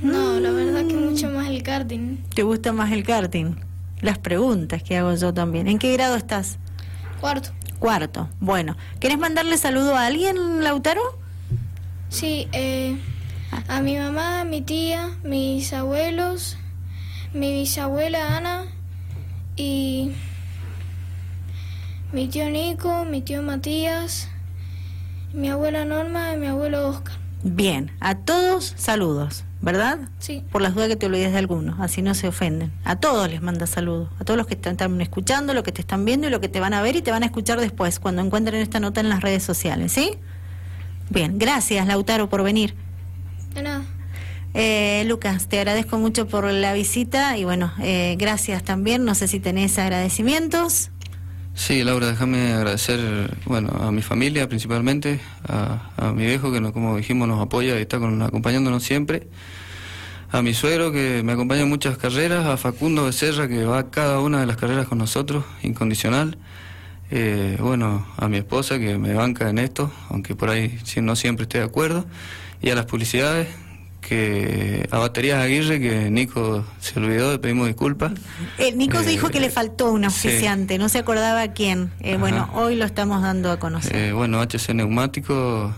No, 0.00 0.40
la 0.40 0.50
verdad 0.50 0.86
que 0.86 0.94
mucho 0.94 1.28
más 1.30 1.48
el 1.48 1.62
karting. 1.62 2.16
¿Te 2.34 2.42
gusta 2.42 2.72
más 2.72 2.90
el 2.92 3.02
karting? 3.04 3.54
Las 4.00 4.18
preguntas 4.18 4.82
que 4.82 4.96
hago 4.96 5.14
yo 5.14 5.32
también. 5.32 5.68
¿En 5.68 5.78
qué 5.78 5.92
grado 5.92 6.16
estás? 6.16 6.58
Cuarto. 7.20 7.50
Cuarto. 7.78 8.28
Bueno, 8.40 8.76
¿querés 9.00 9.18
mandarle 9.18 9.58
saludo 9.58 9.96
a 9.96 10.06
alguien, 10.06 10.62
Lautaro? 10.62 11.18
Sí, 12.08 12.48
eh, 12.52 12.98
a 13.68 13.80
mi 13.80 13.96
mamá, 13.98 14.40
a 14.40 14.44
mi 14.44 14.62
tía, 14.62 15.10
mis 15.22 15.72
abuelos, 15.72 16.56
mi 17.32 17.52
bisabuela 17.52 18.36
Ana 18.36 18.66
y 19.56 20.12
mi 22.12 22.28
tío 22.28 22.48
Nico, 22.50 23.04
mi 23.04 23.22
tío 23.22 23.42
Matías, 23.42 24.28
mi 25.32 25.48
abuela 25.48 25.84
Norma 25.84 26.32
y 26.34 26.38
mi 26.38 26.46
abuelo 26.46 26.88
Oscar. 26.88 27.16
Bien, 27.42 27.90
a 28.00 28.14
todos 28.16 28.74
saludos, 28.76 29.44
¿verdad? 29.60 29.98
Sí, 30.18 30.44
Por 30.52 30.62
las 30.62 30.74
dudas 30.74 30.88
que 30.88 30.96
te 30.96 31.06
olvides 31.06 31.32
de 31.32 31.38
alguno, 31.38 31.76
así 31.80 32.02
no 32.02 32.14
se 32.14 32.28
ofenden. 32.28 32.72
A 32.84 32.96
todos 32.96 33.28
les 33.30 33.42
manda 33.42 33.66
saludos, 33.66 34.08
a 34.20 34.24
todos 34.24 34.36
los 34.36 34.46
que 34.46 34.54
te 34.56 34.68
están 34.70 35.00
escuchando, 35.00 35.54
los 35.54 35.62
que 35.64 35.72
te 35.72 35.80
están 35.80 36.04
viendo 36.04 36.26
y 36.28 36.30
los 36.30 36.40
que 36.40 36.48
te 36.48 36.60
van 36.60 36.74
a 36.74 36.82
ver 36.82 36.96
y 36.96 37.02
te 37.02 37.10
van 37.10 37.22
a 37.22 37.26
escuchar 37.26 37.60
después, 37.60 37.98
cuando 37.98 38.22
encuentren 38.22 38.60
esta 38.60 38.80
nota 38.80 39.00
en 39.00 39.08
las 39.08 39.20
redes 39.22 39.42
sociales, 39.42 39.92
¿sí? 39.92 40.12
Bien, 41.10 41.38
gracias 41.38 41.86
Lautaro 41.86 42.28
por 42.28 42.42
venir. 42.42 42.74
de 43.54 43.62
nada. 43.62 43.82
Eh, 44.54 45.04
Lucas, 45.06 45.48
te 45.48 45.58
agradezco 45.58 45.98
mucho 45.98 46.26
por 46.28 46.44
la 46.50 46.72
visita 46.72 47.36
y 47.36 47.44
bueno, 47.44 47.72
eh, 47.82 48.16
gracias 48.18 48.62
también. 48.62 49.04
No 49.04 49.14
sé 49.14 49.28
si 49.28 49.38
tenés 49.38 49.78
agradecimientos. 49.78 50.90
Sí, 51.56 51.82
Laura, 51.82 52.08
déjame 52.08 52.52
agradecer, 52.52 53.34
bueno, 53.46 53.70
a 53.80 53.90
mi 53.90 54.02
familia 54.02 54.46
principalmente, 54.46 55.20
a, 55.48 56.12
mi 56.14 56.26
viejo 56.26 56.52
que, 56.52 56.60
no, 56.60 56.70
como 56.70 56.98
dijimos, 56.98 57.26
nos 57.26 57.40
apoya 57.40 57.78
y 57.78 57.82
está 57.82 57.98
con, 57.98 58.20
acompañándonos 58.20 58.82
siempre, 58.82 59.26
a 60.30 60.42
mi 60.42 60.52
suegro 60.52 60.92
que 60.92 61.22
me 61.24 61.32
acompaña 61.32 61.62
en 61.62 61.70
muchas 61.70 61.96
carreras, 61.96 62.44
a 62.44 62.58
Facundo 62.58 63.06
Becerra 63.06 63.48
que 63.48 63.64
va 63.64 63.78
a 63.78 63.90
cada 63.90 64.20
una 64.20 64.38
de 64.40 64.46
las 64.46 64.58
carreras 64.58 64.86
con 64.86 64.98
nosotros, 64.98 65.44
incondicional, 65.62 66.36
eh, 67.10 67.56
bueno, 67.58 68.06
a 68.18 68.28
mi 68.28 68.36
esposa 68.36 68.78
que 68.78 68.98
me 68.98 69.14
banca 69.14 69.48
en 69.48 69.58
esto, 69.58 69.90
aunque 70.10 70.36
por 70.36 70.50
ahí 70.50 70.78
no 71.00 71.16
siempre 71.16 71.44
esté 71.44 71.58
de 71.58 71.64
acuerdo, 71.64 72.04
y 72.60 72.68
a 72.68 72.74
las 72.74 72.84
publicidades, 72.84 73.48
que 74.08 74.88
a 74.92 74.98
Baterías 74.98 75.40
Aguirre, 75.42 75.80
que 75.80 76.10
Nico 76.10 76.64
se 76.78 76.98
olvidó, 77.00 77.32
le 77.32 77.38
pedimos 77.40 77.66
disculpas. 77.66 78.12
Eh, 78.58 78.72
Nico 78.72 79.00
Eh, 79.00 79.04
dijo 79.04 79.30
que 79.30 79.40
le 79.40 79.50
faltó 79.50 79.90
un 79.92 80.00
sí. 80.02 80.04
auspiciante, 80.28 80.78
no 80.78 80.88
se 80.88 80.98
acordaba 80.98 81.48
quién. 81.48 81.90
Eh, 82.00 82.16
bueno, 82.16 82.48
hoy 82.54 82.76
lo 82.76 82.84
estamos 82.84 83.20
dando 83.22 83.50
a 83.50 83.58
conocer. 83.58 83.96
Eh, 83.96 84.12
bueno, 84.12 84.40
HC 84.40 84.74
Neumático, 84.74 85.74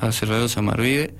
Acerrero 0.00 0.48
Samarvide. 0.48 1.14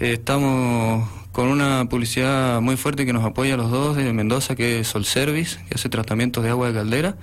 Estamos 0.00 1.08
con 1.30 1.48
una 1.48 1.84
publicidad 1.88 2.60
muy 2.60 2.76
fuerte 2.76 3.06
que 3.06 3.12
nos 3.12 3.24
apoya 3.24 3.54
a 3.54 3.56
los 3.56 3.70
dos 3.70 3.96
de 3.96 4.12
Mendoza, 4.12 4.56
que 4.56 4.80
es 4.80 4.88
Sol 4.88 5.04
Service, 5.04 5.58
que 5.68 5.74
hace 5.76 5.88
tratamientos 5.88 6.42
de 6.42 6.50
agua 6.50 6.68
de 6.68 6.74
caldera. 6.74 7.16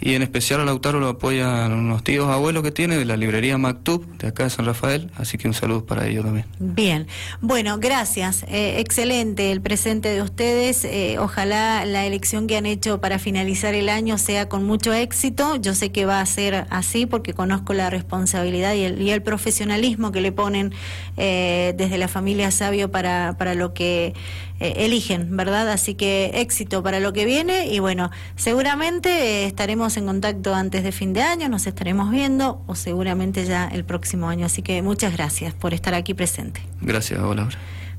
Y 0.00 0.14
en 0.14 0.22
especial 0.22 0.60
a 0.60 0.64
Lautaro 0.64 1.00
lo 1.00 1.08
apoyan 1.08 1.72
unos 1.72 2.04
tíos 2.04 2.28
abuelos 2.28 2.62
que 2.62 2.70
tiene 2.70 2.98
de 2.98 3.04
la 3.04 3.16
librería 3.16 3.56
Mactub, 3.56 4.06
de 4.18 4.28
acá 4.28 4.44
de 4.44 4.50
San 4.50 4.66
Rafael. 4.66 5.10
Así 5.16 5.38
que 5.38 5.48
un 5.48 5.54
saludo 5.54 5.86
para 5.86 6.06
ellos 6.06 6.24
también. 6.24 6.46
Bien, 6.58 7.06
bueno, 7.40 7.78
gracias. 7.78 8.44
Eh, 8.48 8.78
excelente 8.78 9.52
el 9.52 9.62
presente 9.62 10.10
de 10.10 10.20
ustedes. 10.20 10.84
Eh, 10.84 11.16
ojalá 11.18 11.84
la 11.86 12.04
elección 12.04 12.46
que 12.46 12.56
han 12.56 12.66
hecho 12.66 13.00
para 13.00 13.18
finalizar 13.18 13.74
el 13.74 13.88
año 13.88 14.18
sea 14.18 14.48
con 14.48 14.64
mucho 14.64 14.92
éxito. 14.92 15.56
Yo 15.56 15.74
sé 15.74 15.92
que 15.92 16.04
va 16.04 16.20
a 16.20 16.26
ser 16.26 16.66
así 16.70 17.06
porque 17.06 17.32
conozco 17.32 17.72
la 17.72 17.88
responsabilidad 17.88 18.74
y 18.74 18.82
el, 18.82 19.00
y 19.00 19.10
el 19.10 19.22
profesionalismo 19.22 20.12
que 20.12 20.20
le 20.20 20.32
ponen 20.32 20.74
eh, 21.16 21.74
desde 21.76 21.96
la 21.96 22.08
familia 22.08 22.50
Sabio 22.50 22.90
para, 22.90 23.36
para 23.38 23.54
lo 23.54 23.72
que 23.72 24.14
eh, 24.60 24.74
eligen, 24.78 25.36
¿verdad? 25.36 25.70
Así 25.70 25.94
que 25.94 26.30
éxito 26.34 26.82
para 26.82 27.00
lo 27.00 27.12
que 27.12 27.24
viene 27.24 27.66
y 27.66 27.78
bueno, 27.78 28.10
seguramente 28.36 29.10
eh, 29.10 29.46
estaremos 29.46 29.96
en 29.96 30.06
contacto 30.06 30.54
antes 30.54 30.82
de 30.82 30.92
fin 30.92 31.12
de 31.12 31.22
año, 31.22 31.48
nos 31.48 31.66
estaremos 31.66 32.10
viendo 32.10 32.62
o 32.66 32.74
seguramente 32.74 33.44
ya 33.44 33.68
el 33.68 33.84
próximo 33.84 34.28
año. 34.28 34.46
Así 34.46 34.62
que 34.62 34.82
muchas 34.82 35.12
gracias 35.12 35.54
por 35.54 35.74
estar 35.74 35.94
aquí 35.94 36.14
presente. 36.14 36.62
Gracias, 36.80 37.20
Laura. 37.20 37.48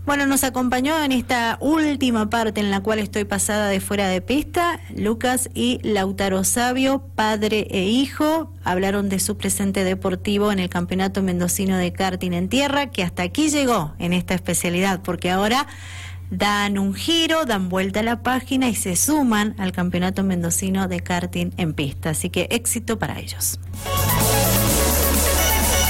Bueno, 0.08 0.26
nos 0.26 0.46
acompañó 0.46 1.04
en 1.04 1.12
esta 1.12 1.58
última 1.60 2.30
parte 2.30 2.62
en 2.62 2.72
la 2.72 2.80
cual 2.80 3.00
estoy 3.00 3.26
pasada 3.26 3.68
de 3.68 3.82
fuera 3.82 4.08
de 4.08 4.22
pista, 4.22 4.80
Lucas 4.96 5.50
y 5.54 5.82
Lautaro 5.84 6.46
Sabio, 6.46 7.04
padre 7.14 7.68
e 7.72 7.84
hijo, 7.84 8.54
hablaron 8.64 9.10
de 9.10 9.20
su 9.20 9.36
presente 9.36 9.84
deportivo 9.84 10.54
en 10.54 10.60
el 10.60 10.70
Campeonato 10.70 11.22
Mendocino 11.24 11.76
de 11.78 11.92
Karting 11.92 12.32
en 12.32 12.48
Tierra, 12.48 12.90
que 12.90 13.04
hasta 13.04 13.24
aquí 13.24 13.50
llegó 13.50 13.96
en 14.00 14.14
esta 14.14 14.34
especialidad, 14.34 15.02
porque 15.02 15.30
ahora 15.30 15.68
dan 16.30 16.78
un 16.78 16.94
giro, 16.94 17.46
dan 17.46 17.70
vuelta 17.70 18.02
a 18.02 18.04
la 18.04 18.22
página 18.22 18.70
y 18.70 18.76
se 18.76 18.96
suman 18.96 19.56
al 19.58 19.72
Campeonato 19.72 20.24
Mendocino 20.24 20.88
de 20.88 21.00
Karting 21.00 21.52
en 21.58 21.74
pista. 21.74 22.12
Así 22.12 22.30
que 22.30 22.48
éxito 22.52 23.00
para 23.00 23.20
ellos. 23.20 23.60